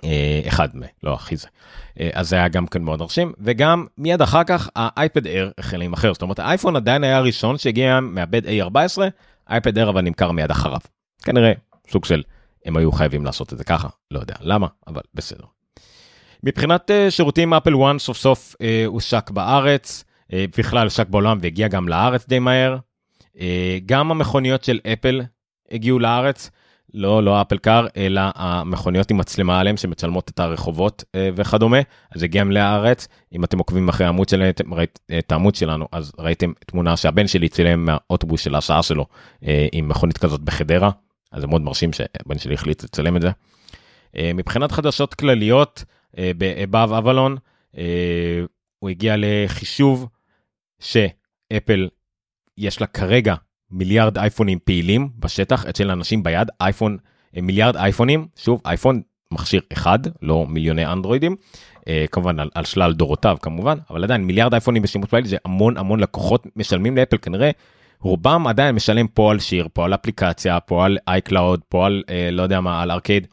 [0.04, 1.48] אה, אחד מהם, לא הכי זה.
[2.14, 6.14] אז זה היה גם כן מאוד מרשים, וגם מיד אחר כך האייפד אייר החל להימכר,
[6.14, 9.02] זאת אומרת האייפון עדיין היה הראשון שהגיע מהבד A14,
[9.48, 10.80] האייפד אייר אבל נמכר מיד אחריו.
[11.24, 11.52] כנראה
[11.90, 12.24] סוג של
[12.66, 15.46] הם היו חייבים לעשות את זה ככה, לא יודע למה, אבל בסדר.
[16.44, 18.56] מבחינת שירותים אפל 1 סוף סוף
[18.86, 20.04] הושק בארץ,
[20.58, 22.78] בכלל הושק בעולם והגיע גם לארץ די מהר.
[23.36, 23.40] Uh,
[23.86, 25.22] גם המכוניות של אפל
[25.72, 26.52] הגיעו לארץ,
[26.94, 31.78] לא, לא אפל קאר, אלא המכוניות עם מצלמה עליהן שמצלמות את הרחובות אה, וכדומה,
[32.16, 36.52] אז הגיע לארץ, אם אתם עוקבים אחרי העמוד שלנו, ראית את העמוד שלנו, אז ראיתם
[36.66, 39.06] תמונה שהבן שלי צילם מהאוטובוס של השעה שלו
[39.48, 40.92] אה, עם מכונית כזאת בחדרה,
[41.32, 43.30] אז זה מאוד מרשים שהבן שלי החליט לצלם את זה.
[44.18, 45.84] אה, מבחינת חדשות כלליות,
[46.38, 47.38] באבב אבלון,
[48.80, 50.08] הוא הגיע לחישוב
[50.80, 51.88] שאפל
[52.62, 53.36] יש לה כרגע
[53.72, 56.98] מיליארד אייפונים פעילים בשטח אצל אנשים ביד אייפון
[57.38, 58.28] אה, מיליארד אייפונים.
[58.36, 59.02] שוב אייפון
[59.32, 61.36] מכשיר אחד לא מיליוני אנדרואידים
[61.88, 65.78] אה, כמובן על, על שלל דורותיו כמובן אבל עדיין מיליארד אייפונים בשימוש פעיל זה המון
[65.78, 67.52] המון לקוחות משלמים לאפל כנראה.
[68.00, 72.30] רובם עדיין משלם פה על שיר פה על אפליקציה פה על iCloud פה על אה,
[72.32, 73.28] לא יודע מה על ארקייד.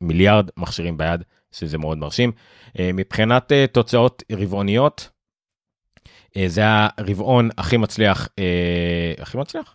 [0.00, 1.22] מיליארד מכשירים ביד
[1.52, 2.32] שזה מאוד מרשים.
[2.78, 5.10] אה, מבחינת אה, תוצאות רבעוניות
[6.46, 9.74] זה הרבעון הכי מצליח, אה, הכי מצליח?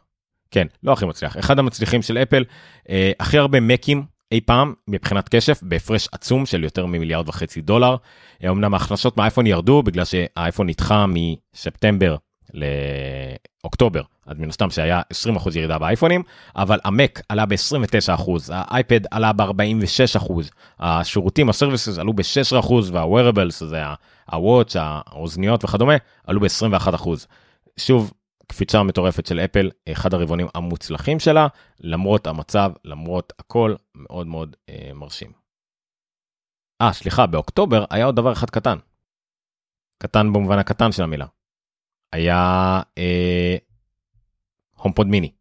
[0.52, 2.44] כן, לא הכי מצליח, אחד המצליחים של אפל,
[2.90, 7.96] אה, הכי הרבה מקים אי פעם מבחינת כשף בהפרש עצום של יותר ממיליארד וחצי דולר.
[8.50, 12.16] אמנם ההכנסות מהאייפון ירדו בגלל שהאייפון נדחה מספטמבר
[12.54, 15.02] לאוקטובר, אז מן הסתם שהיה
[15.36, 16.24] 20% ירידה באייפונים,
[16.56, 20.34] אבל המק עלה ב-29%, האייפד עלה ב-46%,
[20.80, 25.96] השירותים, הסרוויסס עלו ב-16% וה-wearables, זה ה-watch, האוזניות וכדומה,
[26.28, 27.10] עלו ב-21%.
[27.78, 28.14] שוב,
[28.48, 31.48] קפיצה מטורפת של אפל, אחד הרבעונים המוצלחים שלה,
[31.80, 35.32] למרות המצב, למרות הכל, מאוד מאוד אה, מרשים.
[36.82, 38.78] אה, סליחה, באוקטובר היה עוד דבר אחד קטן.
[40.04, 41.26] קטן במובן הקטן של המילה.
[42.14, 43.58] היה אה,
[44.76, 45.32] הומפוד מיני.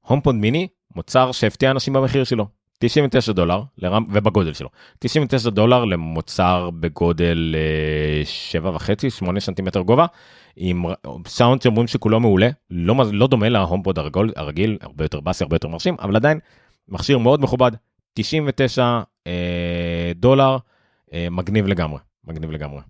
[0.00, 2.46] הומפוד מיני מוצר שהפתיע אנשים במחיר שלו
[2.78, 7.54] 99 דולר לרם ובגודל שלו 99 דולר למוצר בגודל
[8.62, 10.06] 7.5 8 סנטימטר גובה
[10.56, 10.84] עם
[11.26, 15.68] סאונד שאומרים שכולו מעולה לא לא דומה להומפוד הרגיל, הרגיל הרבה יותר באסי הרבה יותר
[15.68, 16.38] מרשים אבל עדיין
[16.88, 17.72] מכשיר מאוד מכובד
[18.14, 20.56] 99 אה, דולר
[21.12, 22.80] אה, מגניב לגמרי מגניב לגמרי.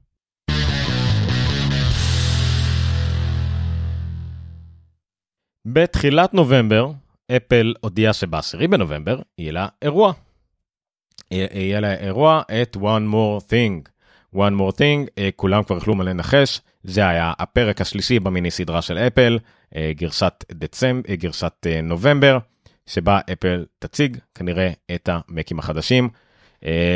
[5.73, 6.91] בתחילת נובמבר,
[7.37, 10.13] אפל הודיעה שב-10 בנובמבר יהיה לה אירוע.
[11.31, 13.89] יהיה לה אירוע את one more thing.
[14.35, 18.99] one more thing, אה, כולם כבר יכלו לנחש, זה היה הפרק השלישי במיני סדרה של
[18.99, 19.39] אפל,
[19.77, 22.39] אה, גרסת דצמב, אה, גרסת נובמבר,
[22.87, 26.09] שבה אפל תציג כנראה את המקים החדשים.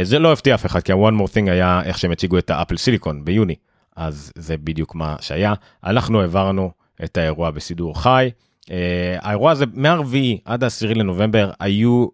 [0.03, 2.77] זה לא הפתיע אף אחד, כי ה-one more thing היה איך שהם הציגו את האפל
[2.77, 3.55] סיליקון ביוני,
[3.97, 5.55] אז זה בדיוק מה שהיה.
[5.85, 6.71] אנחנו העברנו
[7.05, 8.31] את האירוע בסידור חי.
[8.71, 8.75] Uh,
[9.21, 12.07] האירוע הזה מהרביעי עד העשירי לנובמבר היו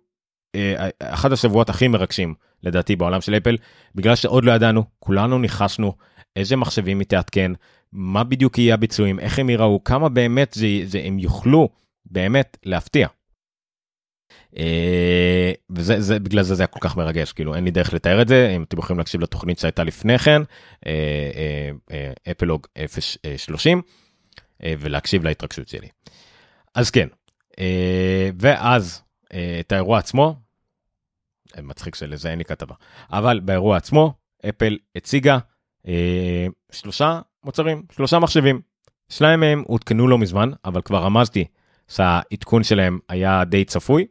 [0.57, 0.59] uh,
[0.99, 3.57] אחד השבועות הכי מרגשים לדעתי בעולם של אפל
[3.95, 5.93] בגלל שעוד לא ידענו כולנו ניחשנו
[6.37, 7.53] איזה מחשבים היא תעדכן
[7.93, 11.69] מה בדיוק יהיה הביצועים איך הם יראו כמה באמת זה, זה הם יוכלו
[12.07, 13.09] באמת להפתיע.
[14.55, 14.59] Uh,
[15.71, 18.29] וזה זה בגלל זה זה היה כל כך מרגש כאילו אין לי דרך לתאר את
[18.29, 20.43] זה אם אתם יכולים להקשיב לתוכנית שהייתה לפני כן
[22.31, 22.67] אפלוג
[23.37, 23.83] 030
[24.63, 25.89] ולהקשיב להתרגשות שלי.
[26.79, 27.09] אז כן,
[27.61, 29.03] אה, ואז
[29.35, 30.35] אה, את האירוע עצמו,
[31.57, 32.75] אה, מצחיק שלזה אין לי כתבה,
[33.13, 34.15] אבל באירוע עצמו
[34.49, 35.39] אפל הציגה
[36.73, 38.61] שלושה מוצרים, שלושה מחשבים.
[39.09, 41.45] שניים מהם עודכנו לא מזמן, אבל כבר רמזתי
[41.89, 44.07] שהעדכון שלהם היה די צפוי.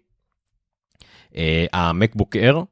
[1.74, 2.64] ה MacBook Air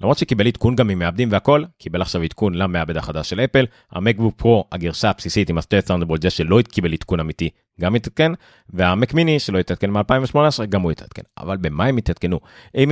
[0.00, 4.34] למרות שקיבל עדכון גם ממעבדים והכל, קיבל עכשיו עדכון למעבד החדש של אפל, ה MacBook
[4.36, 8.32] Pro, הגרסה הבסיסית עם השתי Thunderbolt זה שלא קיבל עדכון אמיתי, גם התעדכן,
[8.70, 11.22] וה Mac Mini שלא התעדכן מ-2018, גם הוא התעדכן.
[11.38, 12.40] אבל במה הם התעדכנו?
[12.74, 12.90] הם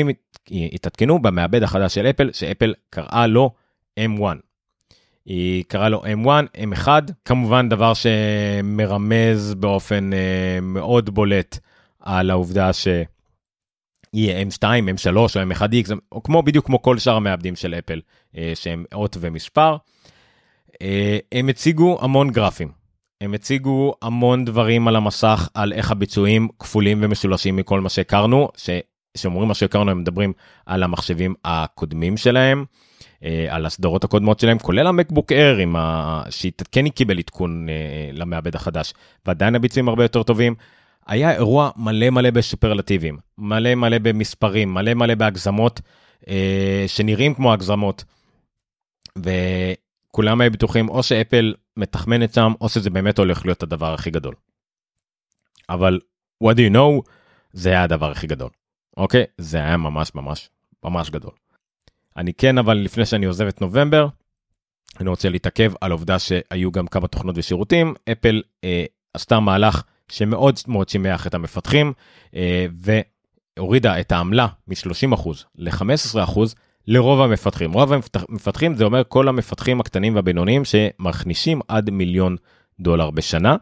[0.73, 3.51] התעדכנו במעבד החדש של אפל, שאפל קראה לו
[4.01, 4.23] M1.
[5.27, 6.89] היא קראה לו M1, M1,
[7.25, 11.59] כמובן דבר שמרמז באופן uh, מאוד בולט
[12.01, 12.89] על העובדה ש...
[14.13, 18.01] יהיה M2, M3 או M1X, או כמו בדיוק כמו כל שאר המעבדים של אפל,
[18.37, 19.77] אה, שהם אות ומספר.
[20.83, 22.69] אה, הם הציגו המון גרפים.
[23.21, 28.49] הם הציגו המון דברים על המסך, על איך הביצועים כפולים ומשולשים מכל מה שהכרנו,
[29.17, 30.33] שאומרים מה שהכרנו הם מדברים
[30.67, 32.65] על המחשבים הקודמים שלהם,
[33.25, 36.23] אה, על הסדרות הקודמות שלהם, כולל המקבוק אייר, ה...
[36.31, 37.67] שכן קיבל עדכון
[38.13, 38.95] למעבד החדש,
[39.27, 40.55] ועדיין הביצועים הרבה יותר טובים.
[41.09, 45.81] היה אירוע מלא מלא בסופרלטיבים, מלא מלא במספרים, מלא מלא בהגזמות
[46.29, 48.05] אה, שנראים כמו הגזמות.
[49.17, 54.35] וכולם היו בטוחים או שאפל מתחמנת שם, או שזה באמת הולך להיות הדבר הכי גדול.
[55.69, 56.01] אבל
[56.45, 57.11] what do you know,
[57.53, 58.51] זה היה הדבר הכי גדול.
[58.97, 59.25] אוקיי?
[59.39, 60.51] זה היה ממש ממש
[60.85, 61.33] ממש גדול.
[62.17, 64.09] אני כן, אבל לפני שאני עוזב את נובמבר,
[65.01, 67.95] אני רוצה להתעכב על עובדה שהיו גם כמה תוכנות ושירותים.
[68.13, 68.85] אפל אה,
[69.15, 71.93] עשתה מהלך שמאוד מאוד שימח את המפתחים
[72.35, 72.67] אה,
[73.57, 76.39] והורידה את העמלה מ-30% ל-15%
[76.87, 77.73] לרוב המפתחים.
[77.73, 82.37] רוב המפתחים זה אומר כל המפתחים הקטנים והבינוניים שמכניסים עד מיליון
[82.81, 83.57] דולר בשנה.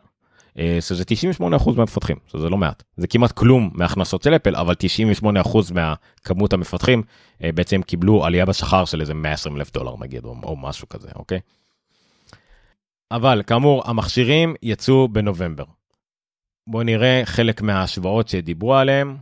[0.59, 1.05] אה, שזה
[1.40, 1.42] 98%
[1.76, 2.82] מהמפתחים, שזה לא מעט.
[2.97, 4.74] זה כמעט כלום מהכנסות של אפל, אבל
[5.22, 7.03] 98% מהכמות המפתחים
[7.44, 11.09] אה, בעצם קיבלו עלייה בשכר של איזה 120 אלף דולר נגיד, או, או משהו כזה,
[11.16, 11.40] אוקיי?
[13.11, 15.64] אבל כאמור, המכשירים יצאו בנובמבר.
[16.67, 19.17] בואו נראה חלק מההשוואות שדיברו עליהם.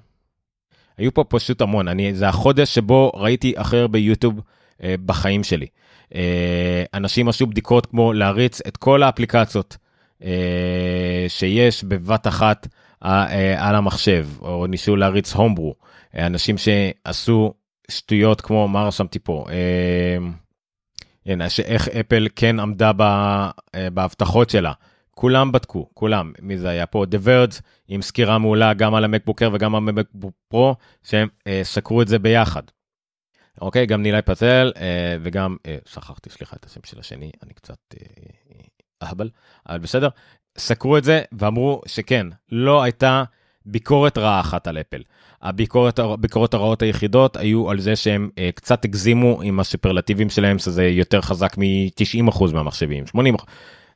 [0.99, 4.41] היו פה פשוט המון, אני, זה החודש שבו ראיתי הכי הרבה יוטיוב
[4.83, 5.67] אה, בחיים שלי.
[6.15, 9.77] אה, אנשים עשו בדיקות כמו להריץ את כל האפליקציות
[10.25, 12.69] אה, שיש בבת אחת
[13.05, 15.75] אה, אה, על המחשב, או ניסו להריץ הומברו.
[16.17, 17.55] אה, אנשים שעשו
[17.91, 19.45] שטויות כמו, מה רשמתי פה?
[19.51, 20.27] אה,
[21.27, 22.93] הנה, איך אפל כן עמדה
[23.75, 24.73] אה, בהבטחות שלה.
[25.15, 27.05] כולם בדקו, כולם, מי זה היה פה?
[27.11, 32.03] The Verge עם סקירה מעולה גם על המקבוקר וגם על המקבוק פרו, שהם אה, סקרו
[32.03, 32.63] את זה ביחד.
[33.61, 37.79] אוקיי, גם נילי פטל אה, וגם, אה, שכחתי, סליחה, את השם של השני, אני קצת
[38.01, 38.63] אה,
[39.03, 39.31] אהבל,
[39.69, 40.09] אבל בסדר,
[40.59, 43.25] סקרו את זה ואמרו שכן, לא הייתה
[43.67, 45.03] ביקורת רעה אחת על אפל.
[45.43, 50.87] הביקורת, הביקורת הרעות היחידות היו על זה שהם אה, קצת הגזימו עם הסופרלטיבים שלהם, שזה
[50.87, 53.19] יותר חזק מ-90% מהמחשבים, 80%.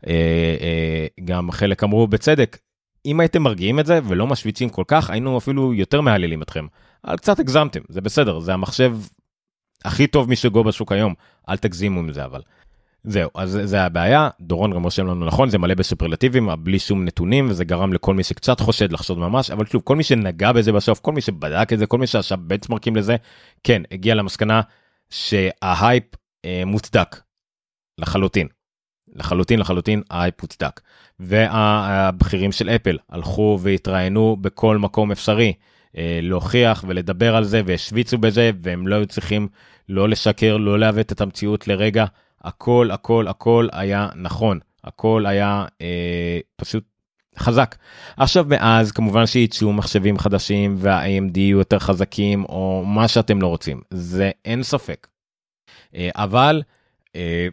[0.07, 0.13] אה,
[0.61, 2.59] אה, גם חלק אמרו בצדק,
[3.07, 6.67] אם הייתם מרגיעים את זה ולא משוויצים כל כך, היינו אפילו יותר מהללים אתכם.
[7.05, 8.97] אבל קצת הגזמתם, זה בסדר, זה המחשב
[9.85, 11.15] הכי טוב משגו בשוק היום,
[11.49, 12.41] אל תגזימו עם זה אבל.
[13.05, 17.51] זהו, אז זה הבעיה, דורון גם רושם לנו נכון, זה מלא בסופרלטיבים, בלי שום נתונים,
[17.51, 21.01] וזה גרם לכל מי שקצת חושד לחשוד ממש, אבל שוב, כל מי שנגע בזה בסוף,
[21.01, 23.17] כל מי שבדק את זה, כל מי שעכשיו בנצמרקים לזה,
[23.65, 24.61] כן, הגיע למסקנה
[25.11, 26.05] שההייפ
[26.45, 27.21] אה, מוצדק,
[27.99, 28.49] לחלוטין.
[29.19, 30.81] לחלוטין לחלוטין האייפ הוצדק.
[31.21, 35.53] והבכירים של אפל הלכו והתראיינו בכל מקום אפשרי
[35.97, 39.49] אה, להוכיח ולדבר על זה והשוויצו בזה והם לא היו צריכים
[39.89, 42.05] לא לשקר לא לעוות את המציאות לרגע
[42.45, 46.85] הכל הכל הכל היה נכון הכל היה אה, פשוט
[47.39, 47.77] חזק.
[48.17, 53.81] עכשיו מאז כמובן שיצאו מחשבים חדשים וה-AMD יהיו יותר חזקים או מה שאתם לא רוצים
[53.91, 55.07] זה אין ספק.
[55.95, 56.63] אה, אבל
[57.17, 57.49] אה,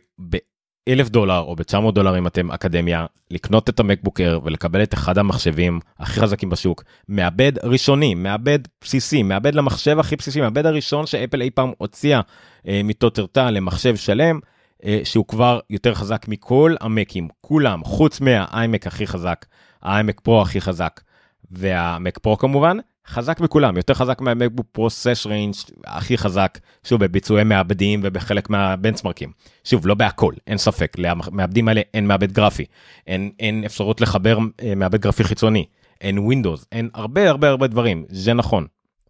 [0.87, 5.79] אלף דולר או ב-900 דולר אם אתם אקדמיה, לקנות את המקבוקר ולקבל את אחד המחשבים
[5.99, 11.49] הכי חזקים בשוק, מעבד ראשוני, מעבד בסיסי, מעבד למחשב הכי בסיסי, מעבד הראשון שאפל אי
[11.49, 12.21] פעם הוציאה
[12.67, 14.39] אה, מתותרתה למחשב שלם,
[14.85, 19.45] אה, שהוא כבר יותר חזק מכל המקים, כולם, חוץ מה iMac הכי חזק,
[19.81, 21.01] ה iMac Pro הכי חזק,
[21.51, 22.77] וה Mac Pro כמובן,
[23.07, 25.53] חזק מכולם, יותר חזק מה MacBook Pro שש עשרה אינץ'
[25.85, 29.31] הכי חזק, שוב, בביצועי מעבדים ובחלק מהבנצ'מרקים.
[29.63, 32.65] שוב, לא בהכל, אין ספק, למעבדים האלה אין מעבד גרפי,
[33.07, 35.65] אין, אין אפשרות לחבר אה, מעבד גרפי חיצוני,
[36.01, 38.65] אין Windows, אין הרבה הרבה הרבה דברים, זה נכון.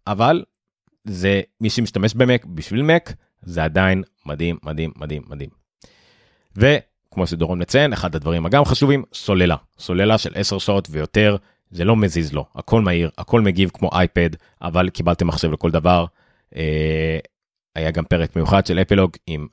[0.06, 0.44] אבל
[1.04, 5.50] זה מי שמשתמש במק בשביל מק, זה עדיין מדהים, מדהים, מדהים, מדהים.
[6.56, 9.56] וכמו שדורון מציין, אחד הדברים הגם חשובים, סוללה.
[9.78, 11.36] סוללה של 10 שעות ויותר
[11.70, 14.30] זה לא מזיז לו, הכל מהיר, הכל מגיב כמו אייפד,
[14.62, 16.04] אבל קיבלתם מחשב לכל דבר.
[16.56, 17.18] אה,
[17.74, 19.46] היה גם פרק מיוחד של אפלוג עם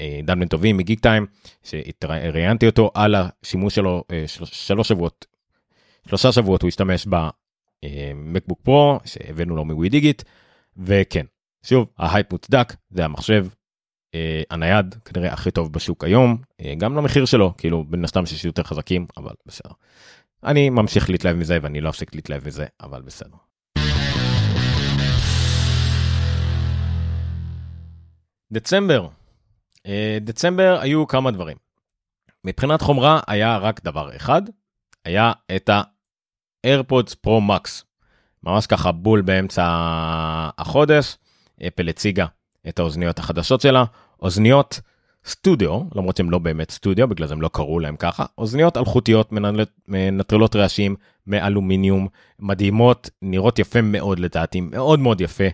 [0.00, 1.26] אה, דן בן טובים מגיק טיים,
[1.62, 5.26] שראיינתי אותו על השימוש שלו אה, של, שלוש שבועות,
[6.08, 7.06] שלושה שבועות הוא השתמש
[7.84, 10.22] ב MacBook Pro שהבאנו לו מ We Digit,
[10.76, 11.26] וכן,
[11.62, 13.46] שוב, ההייפ מוצדק, זה המחשב
[14.14, 18.44] אה, הנייד כנראה הכי טוב בשוק היום, אה, גם למחיר שלו, כאילו מן הסתם שיש
[18.44, 19.70] יותר חזקים, אבל בסדר.
[20.44, 23.36] אני ממשיך להתלהב מזה ואני לא אפסיק להתלהב מזה, אבל בסדר.
[28.52, 29.08] דצמבר,
[29.86, 31.56] אה, דצמבר היו כמה דברים.
[32.44, 34.42] מבחינת חומרה היה רק דבר אחד,
[35.04, 37.82] היה את ה-AirPods Pro Max.
[38.42, 39.64] ממש ככה בול באמצע
[40.58, 41.16] החודש,
[41.66, 42.26] אפל הציגה
[42.68, 43.84] את האוזניות החדשות שלה,
[44.22, 44.80] אוזניות
[45.26, 49.32] סטודיו, למרות שהן לא באמת סטודיו, בגלל זה הם לא קראו להם ככה, אוזניות אלחוטיות
[49.88, 50.96] מנטרלות רעשים
[51.26, 52.08] מאלומיניום,
[52.38, 55.44] מדהימות, נראות יפה מאוד לדעתי, מאוד מאוד יפה,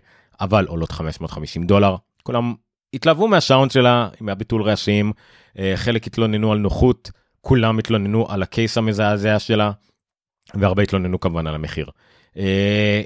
[0.41, 1.97] אבל עולות 550 דולר.
[2.23, 2.55] כולם
[2.95, 5.13] התלהבו מהשאונד שלה, מהביטול רעשים,
[5.59, 7.11] אה, חלק התלוננו על נוחות,
[7.41, 9.71] כולם התלוננו על הקייס המזעזע שלה,
[10.55, 11.91] והרבה התלוננו כמובן על המחיר.
[12.37, 13.03] אה,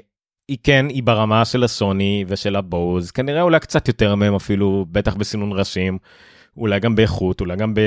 [0.47, 5.15] היא כן, היא ברמה של הסוני ושל הבוז, כנראה אולי קצת יותר מהם אפילו, בטח
[5.15, 5.97] בסינון ראשים,
[6.59, 7.79] אולי גם באיכות, אולי גם ב...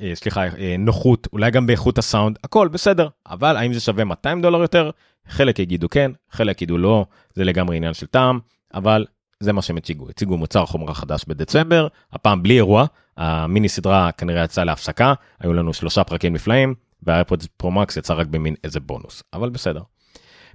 [0.00, 0.44] אה, סליחה,
[0.78, 4.90] נוחות, אולי גם באיכות הסאונד, הכל בסדר, אבל האם זה שווה 200 דולר יותר?
[5.28, 8.38] חלק יגידו כן, חלק יגידו לא, זה לגמרי עניין של טעם,
[8.74, 9.04] אבל
[9.40, 14.44] זה מה שהם הציגו, הציגו מוצר חומרה חדש בדצמבר, הפעם בלי אירוע, המיני סדרה כנראה
[14.44, 18.80] יצאה להפסקה, היו לנו שלושה פרקים נפלאים, וה AirPod Pro Max יצא רק במין איזה
[18.80, 19.82] בונוס, אבל בסדר.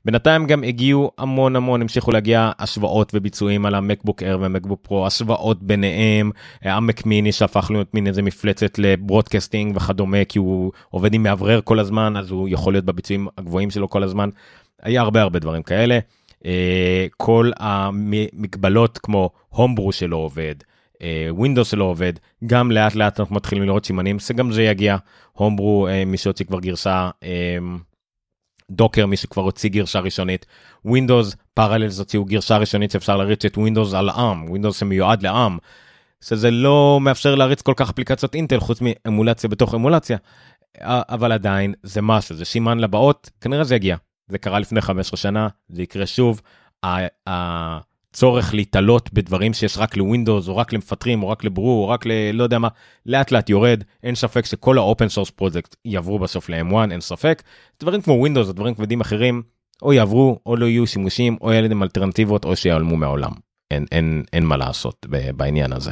[0.05, 4.79] בינתיים גם הגיעו המון המון המשיכו להגיע השוואות וביצועים על ה MacBook Air ו MacBook
[4.81, 6.31] Pro השוואות ביניהם
[6.61, 11.23] ה Mac mini שהפך להיות מין איזה מפלצת ל broadcasting וכדומה כי הוא עובד עם
[11.23, 14.29] מאוורר כל הזמן אז הוא יכול להיות בביצועים הגבוהים שלו כל הזמן.
[14.81, 15.99] היה הרבה הרבה דברים כאלה.
[16.45, 20.55] אה, כל המגבלות כמו Homebrew שלא עובד,
[21.29, 22.13] Windows אה, שלא עובד,
[22.45, 24.97] גם לאט לאט אנחנו מתחילים לראות סימנים, שגם זה יגיע,
[25.31, 27.09] Homebrew אה, מי שהוציא כבר גרסה,
[28.71, 30.45] Docker מי שכבר הוציא גרסה ראשונית,
[30.85, 35.57] Windows Parallels הוציאו גרסה ראשונית שאפשר להריץ את Windows על ARM, Windows שמיועד ל ARM,
[36.21, 40.17] שזה לא מאפשר להריץ כל כך אפליקציות אינטל חוץ מאמולציה בתוך אמולציה,
[40.81, 43.95] אבל עדיין זה משהו, זה סימן לבאות, כנראה זה יגיע.
[44.27, 46.41] זה קרה לפני 15 שנה, זה יקרה שוב.
[48.11, 51.89] הצורך להיתלות בדברים שיש רק ל Windows או רק למפתחים או רק ל brew או
[51.89, 52.11] רק ל...
[52.33, 52.67] לא יודע מה,
[53.05, 57.43] לאט לאט יורד, אין ספק שכל ה open source project יעברו בסוף ל-M1, אין ספק.
[57.79, 59.41] דברים כמו Windows או דברים כבדים אחרים,
[59.81, 63.31] או יעברו או לא יהיו שימושים או יהיה להם אלטרנטיבות או שיעלמו מהעולם.
[63.71, 65.05] אין, אין, אין מה לעשות
[65.35, 65.91] בעניין הזה.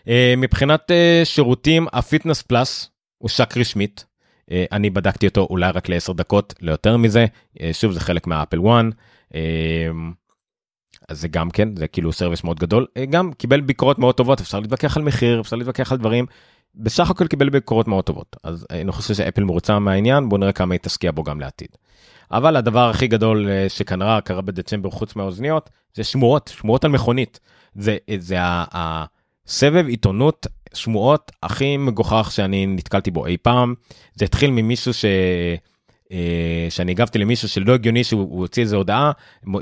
[0.00, 4.04] אה, מבחינת אה, שירותים, ה Fitness Plus הושק רשמית,
[4.50, 7.26] אה, אני בדקתי אותו אולי רק לעשר דקות, לא יותר מזה,
[7.60, 8.84] אה, שוב זה חלק מה Apple One.
[9.34, 9.90] אה,
[11.08, 14.60] אז זה גם כן, זה כאילו service מאוד גדול, גם קיבל ביקורות מאוד טובות, אפשר
[14.60, 16.26] להתווכח על מחיר, אפשר להתווכח על דברים,
[16.74, 20.74] בסך הכל קיבל ביקורות מאוד טובות, אז אני חושב שאפל מרוצה מהעניין, בוא נראה כמה
[20.74, 21.68] היא תשקיע בו גם לעתיד.
[22.30, 27.40] אבל הדבר הכי גדול שכנראה קרה בדצמבר חוץ מהאוזניות, זה שמועות, שמועות על מכונית.
[27.74, 33.74] זה, זה הסבב עיתונות שמועות הכי מגוחך שאני נתקלתי בו אי פעם.
[34.14, 35.04] זה התחיל ממישהו ש...
[36.12, 39.12] אה, שאני הגבתי למישהו שלא הגיוני שהוא הוציא איזה הודעה,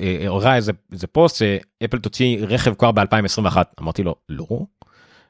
[0.03, 3.57] אה, הוראה איזה, איזה פוסט שאפל תוציא רכב כבר ב-2021.
[3.81, 4.61] אמרתי לו, לא.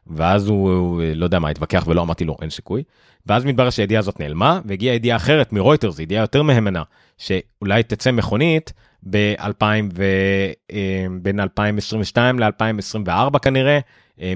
[0.06, 2.82] ואז הוא, הוא לא יודע מה, התווכח ולא אמרתי לו, אין סיכוי.
[3.26, 6.82] ואז מתברר שהידיעה הזאת נעלמה, והגיעה ידיעה אחרת מרויטרס, ידיעה יותר מהימנה,
[7.18, 8.72] שאולי תצא מכונית
[9.10, 9.64] ב-2000
[9.94, 10.04] ו...
[10.72, 13.78] אה, בין 2022 ל-2024 כנראה,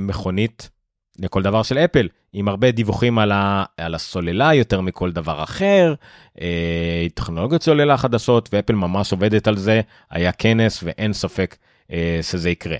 [0.00, 0.70] מכונית
[1.18, 5.94] לכל דבר של אפל, עם הרבה דיווחים על, ה, על הסוללה יותר מכל דבר אחר,
[6.40, 11.56] אה, טכנולוגיות סוללה חדשות, ואפל ממש עובדת על זה, היה כנס ואין ספק
[11.90, 12.76] אה, שזה יקרה.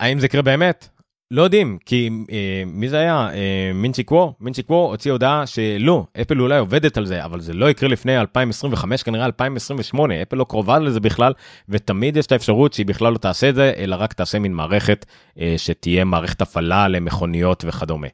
[0.00, 0.88] האם זה יקרה באמת?
[1.30, 3.30] לא יודעים, כי אה, מי זה היה?
[3.34, 4.34] אה, מינצ'י קוו?
[4.40, 8.20] מינצ'י קוו הוציא הודעה שלא, אפל אולי עובדת על זה, אבל זה לא יקרה לפני
[8.20, 11.32] 2025, כנראה 2028, אפל לא קרובה לזה בכלל,
[11.68, 15.06] ותמיד יש את האפשרות שהיא בכלל לא תעשה את זה, אלא רק תעשה מין מערכת
[15.38, 18.08] אה, שתהיה מערכת הפעלה למכוניות וכדומה.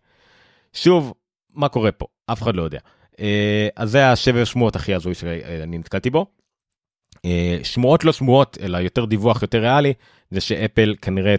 [0.72, 1.14] שוב,
[1.54, 2.06] מה קורה פה?
[2.26, 2.78] אף אחד לא יודע.
[3.20, 6.26] אה, אז זה השבר שמועות הכי הזוי שאני נתקלתי בו.
[7.24, 9.92] אה, שמועות לא שמועות, אלא יותר דיווח יותר ריאלי,
[10.30, 11.36] זה שאפל כנראה אה,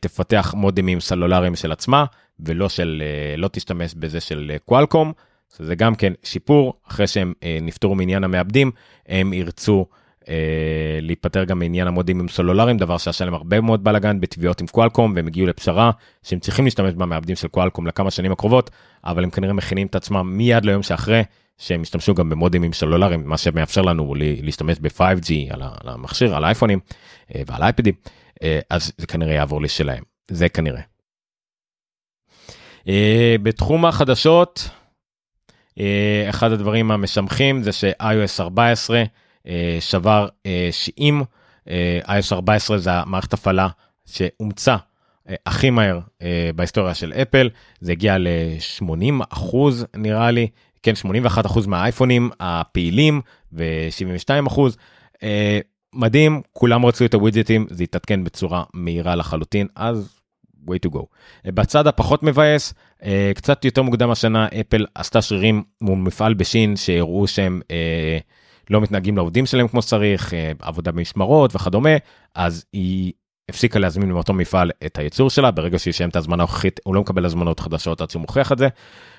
[0.00, 2.04] תפתח מודמים סלולריים של עצמה
[2.40, 5.12] ולא של אה, לא תשתמש בזה של אה, קוואלקום.
[5.58, 7.32] זה גם כן שיפור אחרי שהם
[7.62, 8.70] נפתרו מעניין המעבדים
[9.08, 9.86] הם ירצו
[10.28, 15.12] אה, להיפטר גם מעניין המודמים סלולריים דבר שעשה להם הרבה מאוד בלאגן בתביעות עם קוואלקום
[15.16, 15.90] והם הגיעו לפשרה
[16.22, 18.70] שהם צריכים להשתמש במעבדים של קוואלקום לכמה שנים הקרובות
[19.04, 21.22] אבל הם כנראה מכינים את עצמם מיד ליום שאחרי
[21.58, 26.80] שהם ישתמשו גם במודמים סלולריים מה שמאפשר לנו להשתמש ב-5G על המכשיר על האייפונים
[27.46, 27.94] ועל האייפדים.
[28.44, 30.80] אה, אז זה כנראה יעבור לשלהם, זה כנראה.
[32.88, 34.68] אה, בתחום החדשות,
[35.80, 39.02] אה, אחד הדברים המשמחים זה ש-iOS 14
[39.80, 40.28] שבר
[40.70, 41.22] שיאים,
[42.06, 43.68] iOS 14 זה המערכת הפעלה
[44.06, 44.76] שאומצה
[45.46, 46.00] הכי מהר
[46.54, 50.48] בהיסטוריה של אפל, זה הגיע ל-80 אחוז נראה לי,
[50.82, 53.20] כן 81 אחוז מהאייפונים הפעילים
[53.52, 54.76] ו-72 אחוז.
[55.94, 60.18] מדהים, כולם רצו את הווידג'טים, זה התעדכן בצורה מהירה לחלוטין, אז
[60.68, 61.04] way to go.
[61.46, 62.74] בצד הפחות מבאס,
[63.04, 68.18] אה, קצת יותר מוקדם השנה, אפל עשתה שרירים מול מפעל בשין שהראו שהם אה,
[68.70, 71.96] לא מתנהגים לעובדים שלהם כמו שצריך, אה, עבודה במשמרות וכדומה,
[72.34, 73.12] אז היא
[73.48, 77.00] הפסיקה להזמין מאותו מפעל את הייצור שלה, ברגע שהיא שיסיים את ההזמנה הנוכחית, הוא לא
[77.00, 78.68] מקבל הזמנות חדשות עד שהוא מוכיח את זה.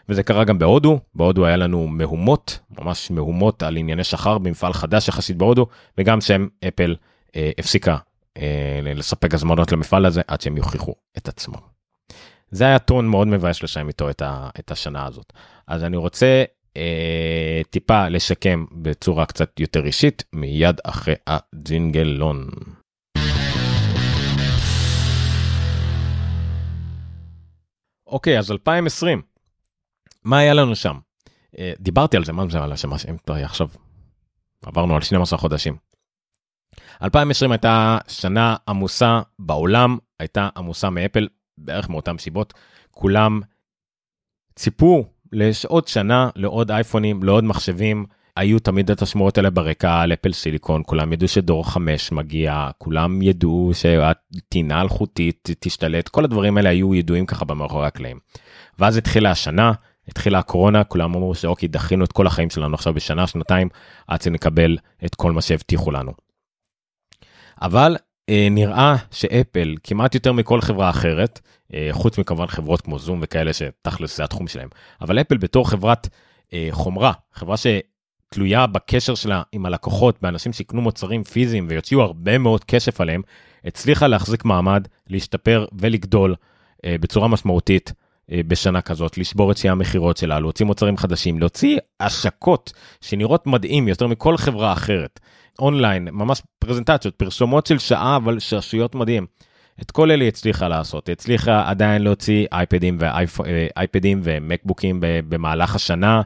[0.09, 5.07] וזה קרה גם בהודו, בהודו היה לנו מהומות, ממש מהומות על ענייני שכר במפעל חדש
[5.07, 5.67] יחסית בהודו,
[5.97, 6.95] וגם שם אפל
[7.35, 7.97] אה, הפסיקה
[8.37, 11.75] אה, לספק הזמנות למפעל הזה עד שהם יוכיחו את עצמם.
[12.51, 15.33] זה היה טון מאוד מבאס לשם איתו את, ה, את השנה הזאת.
[15.67, 16.43] אז אני רוצה
[16.77, 22.49] אה, טיפה לשקם בצורה קצת יותר אישית מיד אחרי הג'ינגלון.
[28.07, 29.21] אוקיי, אז 2020.
[30.23, 30.99] מה היה לנו שם?
[31.57, 32.93] אה, דיברתי על זה, מה זה על השם,
[33.27, 33.67] עכשיו
[34.65, 35.77] עברנו על 12 חודשים.
[37.01, 41.27] 2020 הייתה שנה עמוסה בעולם, הייתה עמוסה מאפל
[41.57, 42.53] בערך מאותן סיבות.
[42.91, 43.41] כולם
[44.55, 48.05] ציפו לעוד שנה, לעוד אייפונים, לעוד מחשבים.
[48.35, 53.21] היו תמיד את השמועות האלה ברקע על אפל סיליקון, כולם ידעו שדור 5 מגיע, כולם
[53.21, 58.19] ידעו שהטינה אלחוטית תשתלט, כל הדברים האלה היו ידועים ככה במאחורי הקלעים.
[58.79, 59.71] ואז התחילה השנה,
[60.07, 63.69] התחילה הקורונה, כולם אמרו שאוקיי, דחינו את כל החיים שלנו עכשיו בשנה, שנתיים,
[64.07, 66.11] עד שנקבל את כל מה שהבטיחו לנו.
[67.61, 67.97] אבל
[68.29, 71.41] אה, נראה שאפל, כמעט יותר מכל חברה אחרת,
[71.73, 74.69] אה, חוץ מכמובן חברות כמו זום וכאלה שתכלס זה התחום שלהם,
[75.01, 76.09] אבל אפל בתור חברת
[76.53, 77.57] אה, חומרה, חברה
[78.35, 83.21] שתלויה בקשר שלה עם הלקוחות, באנשים שיקנו מוצרים פיזיים ויוציאו הרבה מאוד כסף עליהם,
[83.65, 86.35] הצליחה להחזיק מעמד, להשתפר ולגדול
[86.85, 87.93] אה, בצורה משמעותית.
[88.31, 93.87] אה, בשנה כזאת, לשבור את שיאי המכירות שלה, להוציא מוצרים חדשים, להוציא השקות שנראות מדהים
[93.87, 95.19] יותר מכל חברה אחרת.
[95.59, 99.25] אונליין, ממש פרזנטציות, פרסומות של שעה, אבל שעשויות מדהים.
[99.81, 106.21] את כל אלה הצליחה לעשות, הצליחה עדיין להוציא אייפדים, ואייפדים ומקבוקים במהלך השנה,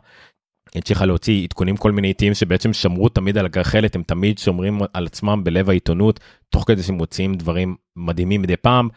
[0.75, 5.05] הצליחה להוציא עדכונים כל מיני עיתים שבעצם שמרו תמיד על הגחלת, הם תמיד שומרים על
[5.05, 8.89] עצמם בלב העיתונות, תוך כדי שהם מוציאים דברים מדהימים מדי פעם,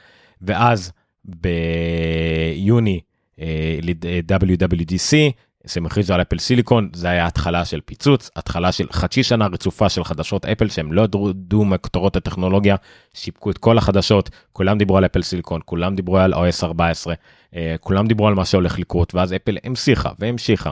[0.43, 0.93] ואז
[1.25, 3.01] ביוני
[3.41, 5.33] אה, ל-WWDC,
[5.77, 9.89] הם הכריזו על אפל סיליקון, זה היה התחלה של פיצוץ, התחלה של חצי שנה רצופה
[9.89, 12.77] של חדשות אפל שהם לא ידעו מכותרות הטכנולוגיה,
[13.15, 17.15] שיפקו את כל החדשות, כולם דיברו על אפל סיליקון, כולם דיברו על OS 14,
[17.57, 20.71] אה, כולם דיברו על מה שהולך לקרות, ואז אפל המשיכה והמשיכה,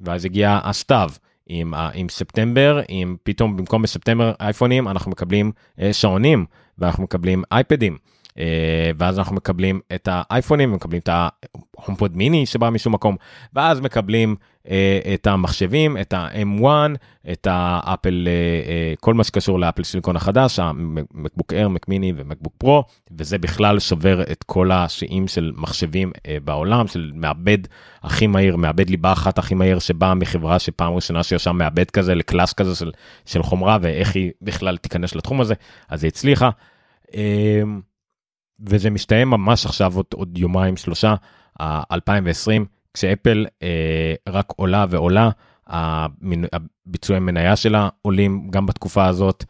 [0.00, 1.10] ואז הגיע הסתיו.
[1.52, 6.46] עם, עם ספטמבר, עם פתאום במקום בספטמבר אייפונים אנחנו מקבלים אה, שעונים
[6.78, 7.98] ואנחנו מקבלים אייפדים.
[8.38, 13.16] אה, ואז אנחנו מקבלים את האייפונים ומקבלים את ה HomePod mini שבא משום מקום
[13.52, 14.36] ואז מקבלים
[15.14, 16.66] את המחשבים את ה-M1
[17.32, 22.12] את האפל אה, כל מה שקשור ל Apple Silicon החדש ה MacBook Air Mac mini
[22.16, 22.84] ו MacBook Pro
[23.18, 26.12] וזה בכלל שובר את כל השיאים של מחשבים
[26.44, 27.58] בעולם של מעבד
[28.02, 32.52] הכי מהיר מעבד ליבה אחת הכי מהיר שבאה מחברה שפעם ראשונה שישר מעבד כזה לקלאס
[32.52, 32.90] כזה של,
[33.26, 35.54] של חומרה ואיך היא בכלל תיכנס לתחום הזה
[35.88, 36.50] אז היא הצליחה.
[38.60, 41.14] וזה מסתיים ממש עכשיו עוד, עוד יומיים שלושה,
[41.60, 45.30] 2020, כשאפל אה, רק עולה ועולה,
[45.66, 49.44] הביצועי מניה שלה עולים גם בתקופה הזאת.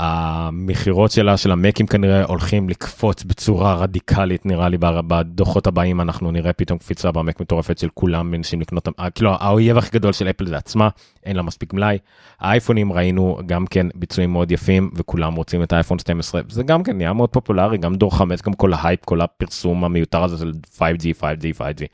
[0.00, 6.52] המכירות שלה של המקים כנראה הולכים לקפוץ בצורה רדיקלית נראה לי בדוחות הבאים אנחנו נראה
[6.52, 10.56] פתאום קפיצה במק מטורפת של כולם מנסים לקנות כאילו האויב הכי גדול של אפל זה
[10.56, 10.88] עצמה
[11.24, 11.98] אין לה מספיק מלאי.
[12.40, 16.96] האייפונים ראינו גם כן ביצועים מאוד יפים וכולם רוצים את האייפון 12 זה גם כן
[16.96, 21.20] נהיה מאוד פופולרי גם דור 5 גם כל ההייפ כל הפרסום המיותר הזה של 5G
[21.20, 21.84] 5G 5G.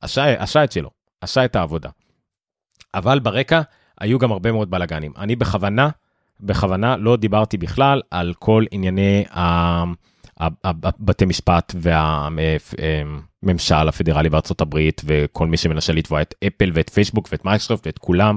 [0.00, 1.88] עשה, את שלו עשה את העבודה.
[2.94, 3.60] אבל ברקע
[4.00, 5.88] היו גם הרבה מאוד בלאגנים אני בכוונה.
[6.42, 9.24] בכוונה לא דיברתי בכלל על כל ענייני
[10.40, 17.44] הבתי משפט והממשל הפדרלי בארצות הברית וכל מי שמנסה לתבוע את אפל ואת פייסבוק ואת
[17.44, 18.36] מייקרוסופט ואת כולם,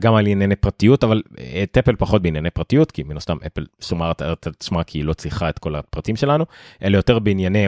[0.00, 1.22] גם על ענייני פרטיות, אבל
[1.62, 5.12] את אפל פחות בענייני פרטיות, כי מן הסתם אפל שומרת את עצמה כי היא לא
[5.12, 6.44] צריכה את כל הפרטים שלנו,
[6.82, 7.66] אלא יותר בענייני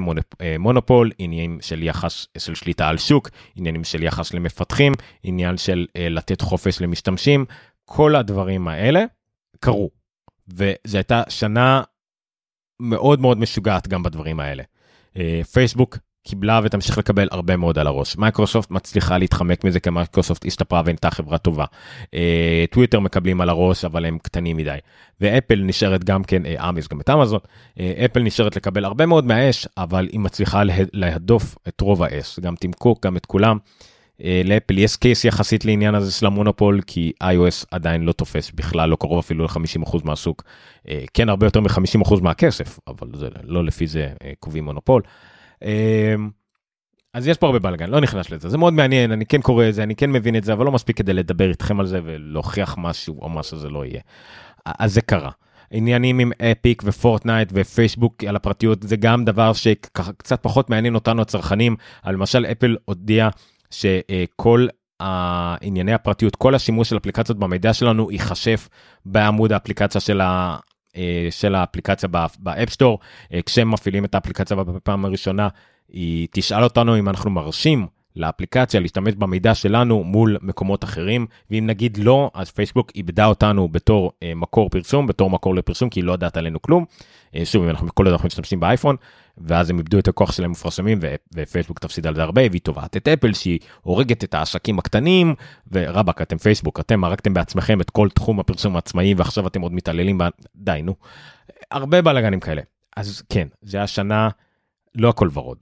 [0.58, 6.08] מונופול, עניינים של יחס של שליטה על שוק, עניינים של יחס למפתחים, עניין של אה,
[6.08, 7.44] לתת חופש למשתמשים,
[7.84, 9.04] כל הדברים האלה.
[9.60, 9.90] קרו.
[10.48, 11.82] וזו הייתה שנה
[12.80, 14.62] מאוד מאוד משוגעת גם בדברים האלה.
[15.16, 18.16] אה, פייסבוק קיבלה ותמשיך לקבל הרבה מאוד על הראש.
[18.16, 21.64] מייקרוסופט מצליחה להתחמק מזה כי מייקרוסופט השתפרה ונהייתה חברה טובה.
[22.14, 24.78] אה, טוויטר מקבלים על הראש אבל הם קטנים מדי.
[25.20, 27.40] ואפל נשארת גם כן, אה, אמיס גם את אמזון,
[27.80, 32.56] אה, אפל נשארת לקבל הרבה מאוד מהאש אבל היא מצליחה להדוף את רוב האש, גם
[32.56, 33.58] טימקוק, גם את כולם.
[34.44, 38.96] לאפל יש קייס יחסית לעניין הזה של המונופול כי iOS עדיין לא תופס בכלל לא
[38.96, 40.42] קרוב אפילו ל-50% מהשוק
[41.14, 44.08] כן הרבה יותר מ-50% מהכסף אבל זה לא לפי זה
[44.38, 45.02] קובעים מונופול.
[47.14, 49.74] אז יש פה הרבה בלאגן, לא נכנס לזה, זה מאוד מעניין, אני כן קורא את
[49.74, 52.74] זה, אני כן מבין את זה, אבל לא מספיק כדי לדבר איתכם על זה ולהוכיח
[52.78, 54.00] משהו או מה שזה לא יהיה.
[54.66, 55.30] אז זה קרה.
[55.70, 61.22] עניינים עם Epic ו Fortnite ופייסבוק על הפרטיות זה גם דבר שקצת פחות מעניין אותנו
[61.22, 61.76] הצרכנים.
[62.06, 63.28] למשל אפל הודיע
[63.70, 64.66] שכל
[65.62, 68.68] ענייני הפרטיות כל השימוש של אפליקציות במידע שלנו ייחשף
[69.04, 70.56] בעמוד האפליקציה של ה...
[70.96, 72.08] אה, של האפליקציה
[72.38, 72.98] ב App Store,
[73.34, 75.48] אה, כשהם מפעילים את האפליקציה בפעם הראשונה,
[75.88, 81.98] היא תשאל אותנו אם אנחנו מרשים לאפליקציה להשתמש במידע שלנו מול מקומות אחרים, ואם נגיד
[81.98, 86.12] לא, אז פייסבוק איבדה אותנו בתור אה, מקור פרסום, בתור מקור לפרסום, כי היא לא
[86.12, 86.84] יודעת עלינו כלום.
[87.44, 88.96] שוב, אם אנחנו כל הזמן משתמשים באייפון,
[89.38, 90.98] ואז הם איבדו את הכוח שלהם מפרסמים,
[91.34, 95.34] ופייסבוק תפסיד על זה הרבה, והיא תובעת את אפל שהיא הורגת את העסקים הקטנים,
[95.72, 100.18] ורבאק, אתם פייסבוק, אתם הרגתם בעצמכם את כל תחום הפרסום העצמאי, ועכשיו אתם עוד מתעללים
[100.18, 100.24] ב...
[100.56, 100.94] די, נו.
[101.70, 102.62] הרבה בלאגנים כאלה.
[102.96, 104.28] אז כן, זה השנה,
[104.94, 105.58] לא הכל ורוד.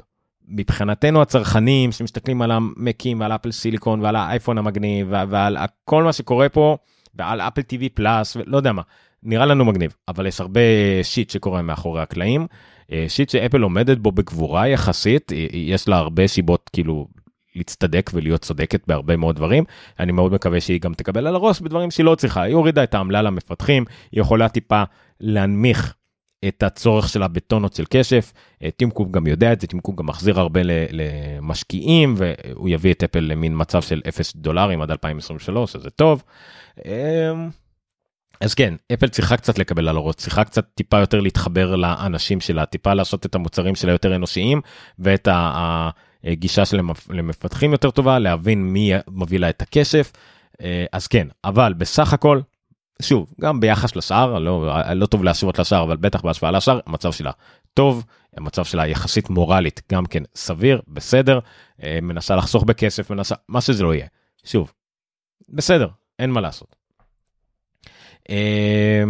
[0.48, 6.48] מבחינתנו הצרכנים שמסתכלים על המקים ועל אפל סיליקון ועל האייפון המגניב ועל כל מה שקורה
[6.48, 6.76] פה
[7.14, 8.82] ועל אפל טיווי פלאס ולא יודע מה
[9.22, 10.60] נראה לנו מגניב אבל יש הרבה
[11.02, 12.46] שיט שקורה מאחורי הקלעים
[13.08, 17.08] שיט שאפל עומדת בו בגבורה יחסית יש לה הרבה סיבות כאילו
[17.56, 19.64] להצטדק ולהיות צודקת בהרבה מאוד דברים
[20.00, 22.94] אני מאוד מקווה שהיא גם תקבל על הראש בדברים שהיא לא צריכה היא הורידה את
[22.94, 24.82] העמלה למפתחים היא יכולה טיפה
[25.20, 25.94] להנמיך
[26.48, 28.32] את הצורך שלה בטונות של כסף.
[28.62, 30.60] אה, טים קוק גם יודע את זה, טים קוק גם מחזיר הרבה
[30.90, 36.22] למשקיעים, והוא יביא את אפל למין מצב של 0 דולרים עד 2023, אז זה טוב.
[38.40, 42.66] אז כן, אפל צריכה קצת לקבל על הראש, צריכה קצת טיפה יותר להתחבר לאנשים שלה,
[42.66, 44.60] טיפה לעשות את המוצרים שלה יותר אנושיים,
[44.98, 45.28] ואת
[46.24, 50.12] הגישה שלהם למפתחים יותר טובה, להבין מי מביא לה את הכסף.
[50.62, 52.40] אה, אז כן, אבל בסך הכל
[53.02, 57.30] שוב, גם ביחס לשאר, לא, לא טוב להשוות לשאר, אבל בטח בהשוואה לשאר, המצב שלה
[57.74, 58.04] טוב,
[58.36, 61.38] המצב שלה יחסית מורלית גם כן סביר, בסדר,
[61.82, 64.06] אה, מנסה לחסוך בכסף, מנסה, מה שזה לא יהיה.
[64.44, 64.72] שוב,
[65.48, 66.77] בסדר, אין מה לעשות.
[68.30, 69.02] אה,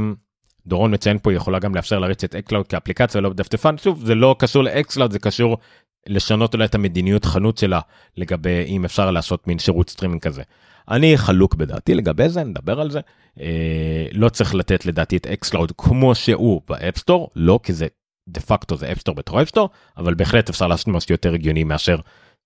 [0.67, 4.37] דורון מציין פה, יכולה גם לאפשר להריץ את xCloud כאפליקציה לא בדפדפן, שוב, זה לא
[4.39, 5.59] קשור ל xCloud, זה קשור
[6.07, 7.81] לשנות אולי את המדיניות חנות שלה
[8.17, 10.43] לגבי אם אפשר לעשות מין שירות סטרימינג כזה.
[10.91, 13.01] אני חלוק בדעתי לגבי זה, נדבר על זה.
[13.41, 17.87] אה, לא צריך לתת לדעתי את xCloud כמו שהוא ב App Store, לא כי זה
[18.29, 21.65] דה פקטו זה App Store בתור App Store, אבל בהחלט אפשר לעשות משהו יותר הגיוני
[21.65, 21.99] מאשר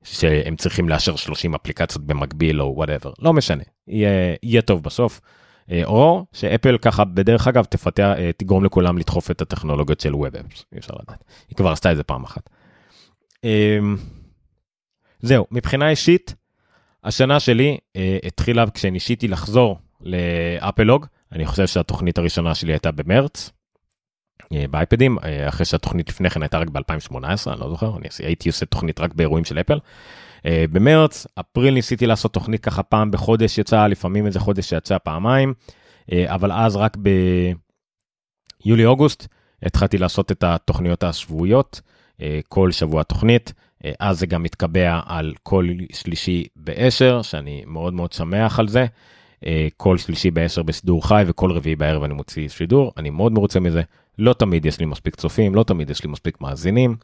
[0.04, 5.20] שהם צריכים לאשר 30 אפליקציות במקביל או whatever, לא משנה, יהיה, יהיה טוב בסוף.
[5.70, 10.36] אה, או שאפל ככה בדרך אגב תפתח, אה, תגרום לכולם לדחוף את הטכנולוגיות של web
[10.36, 12.50] apps, אי אפשר לדעת, היא כבר עשתה את זה פעם אחת.
[13.44, 13.78] אה,
[15.20, 16.34] זהו, מבחינה אישית,
[17.04, 23.50] השנה שלי אה, התחילה כשניסיתי לחזור לאפלוג, אני חושב שהתוכנית הראשונה שלי הייתה במרץ,
[24.70, 29.00] באייפדים, אחרי שהתוכנית לפני כן הייתה רק ב-2018, אני לא זוכר, אני הייתי עושה תוכנית
[29.00, 29.78] רק באירועים של אפל.
[30.46, 35.54] אה, במרץ, אפריל ניסיתי לעשות תוכנית ככה פעם בחודש יצאה, לפעמים איזה חודש שיצא פעמיים,
[36.12, 36.96] אה, אבל אז רק
[38.64, 39.28] ביולי-אוגוסט
[39.62, 41.80] התחלתי לעשות את התוכניות השבועיות,
[42.20, 43.52] אה, כל שבוע תוכנית.
[44.00, 48.86] אז זה גם מתקבע על כל שלישי בעשר, שאני מאוד מאוד שמח על זה.
[49.76, 53.82] כל שלישי בעשר בסידור חי וכל רביעי בערב אני מוציא שידור, אני מאוד מרוצה מזה.
[54.18, 56.96] לא תמיד יש לי מספיק צופים, לא תמיד יש לי מספיק מאזינים.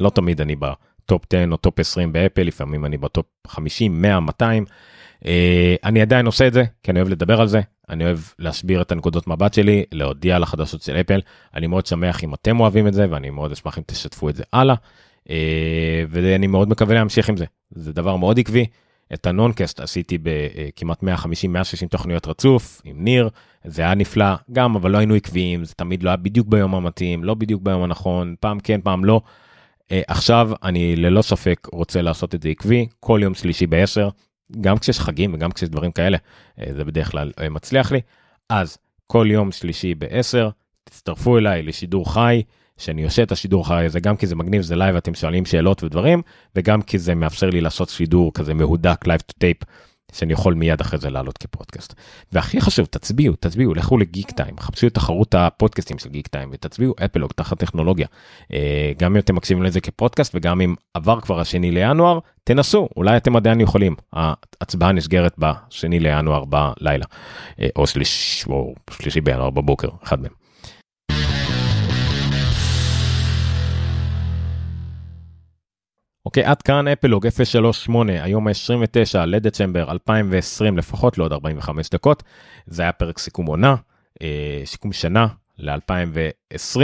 [0.00, 0.56] לא תמיד אני
[1.08, 4.64] ב top 10 או top 20 באפל, לפעמים אני ב top 50, 100, 200.
[5.84, 8.92] אני עדיין עושה את זה, כי אני אוהב לדבר על זה, אני אוהב להסביר את
[8.92, 11.20] הנקודות מבט שלי, להודיע על החדשות של אפל.
[11.54, 14.42] אני מאוד שמח אם אתם אוהבים את זה, ואני מאוד אשמח אם תשתפו את זה
[14.52, 14.74] הלאה.
[15.30, 17.44] אה, ואני מאוד מקווה להמשיך עם זה.
[17.70, 18.66] זה דבר מאוד עקבי.
[19.14, 21.06] את הנונקאסט עשיתי בכמעט 150-160
[21.90, 23.28] תוכניות רצוף עם ניר,
[23.64, 27.24] זה היה נפלא גם, אבל לא היינו עקביים, זה תמיד לא היה בדיוק ביום המתאים,
[27.24, 29.20] לא בדיוק ביום הנכון, פעם כן, פעם לא.
[29.92, 34.10] אה, עכשיו אני ללא ספק רוצה לעשות את זה עקבי, כל יום שלישי ב-10,
[34.60, 36.18] גם כשיש חגים וגם כשיש דברים כאלה,
[36.60, 38.00] אה, זה בדרך כלל מצליח לי.
[38.48, 40.50] אז כל יום שלישי ב-10,
[40.84, 42.42] תצטרפו אליי לשידור חי.
[42.78, 45.84] שאני עושה את השידור חי הזה גם כי זה מגניב זה לייב אתם שואלים שאלות
[45.84, 46.22] ודברים
[46.56, 49.56] וגם כי זה מאפשר לי לעשות שידור כזה מהודק live to tape
[50.12, 51.94] שאני יכול מיד אחרי זה לעלות כפודקאסט.
[52.32, 56.94] והכי חשוב, תצביעו, תצביעו, לכו לגיק טיים, חפשו את תחרות הפודקאסטים של גיק טיים ותצביעו
[57.04, 58.06] אפלוג תחת טכנולוגיה.
[58.52, 63.16] אה, גם אם אתם מקשיבים לזה כפודקאסט וגם אם עבר כבר השני לינואר, תנסו, אולי
[63.16, 63.96] אתם עדיין יכולים.
[64.12, 67.04] ההצבעה נסגרת בשני לינואר בלילה,
[67.60, 70.37] אה, או שליש, או שלישי בינואר בבוקר, אחד מהם.
[76.28, 82.22] אוקיי, עד כאן אפלוג 038, היום ה-29 לדצמבר 2020, לפחות לעוד 45 דקות.
[82.66, 83.74] זה היה פרק סיכום עונה,
[84.22, 85.26] אה, סיכום שנה
[85.58, 86.80] ל-2020,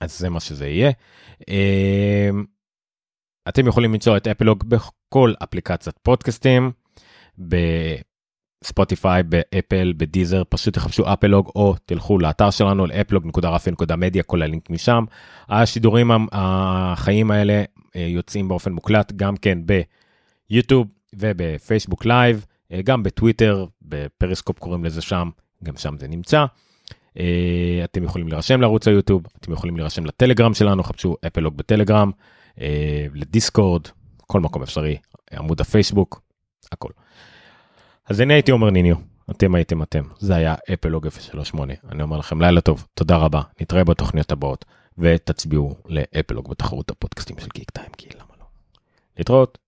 [0.00, 0.90] אז זה מה שזה יהיה.
[1.48, 2.30] אה,
[3.48, 6.72] אתם יכולים למצוא את אפלוג בכל אפליקציית פודקאסטים,
[8.64, 15.04] בספוטיפיי, באפל, בדיזר, פשוט תחפשו אפלוג או תלכו לאתר שלנו לאפלוג.רפי.מדיה, כל הלינק משם.
[15.48, 17.62] השידורים החיים האלה
[17.94, 19.58] יוצאים באופן מוקלט גם כן
[20.50, 25.30] ביוטיוב ובפייסבוק לייב, אה, גם בטוויטר, בפריסקופ קוראים לזה שם,
[25.64, 26.44] גם שם זה נמצא.
[27.18, 32.10] אה, אתם יכולים להירשם לערוץ היוטיוב, אתם יכולים להירשם לטלגרם שלנו, חפשו אפלוג בטלגרם,
[33.14, 33.82] לדיסקורד,
[34.26, 34.96] כל מקום אפשרי,
[35.32, 36.22] עמוד הפייסבוק,
[36.72, 36.88] הכל.
[38.08, 38.96] אז אני הייתי אומר ניניו,
[39.30, 43.84] אתם הייתם אתם, זה היה אפלוג 038, אני אומר לכם לילה טוב, תודה רבה, נתראה
[43.84, 44.64] בתוכניות הבאות.
[44.98, 48.44] ותצביעו לאפלוג בתחרות הפודקאסטים של גיק טיים, כי למה לא?
[49.18, 49.58] להתראות.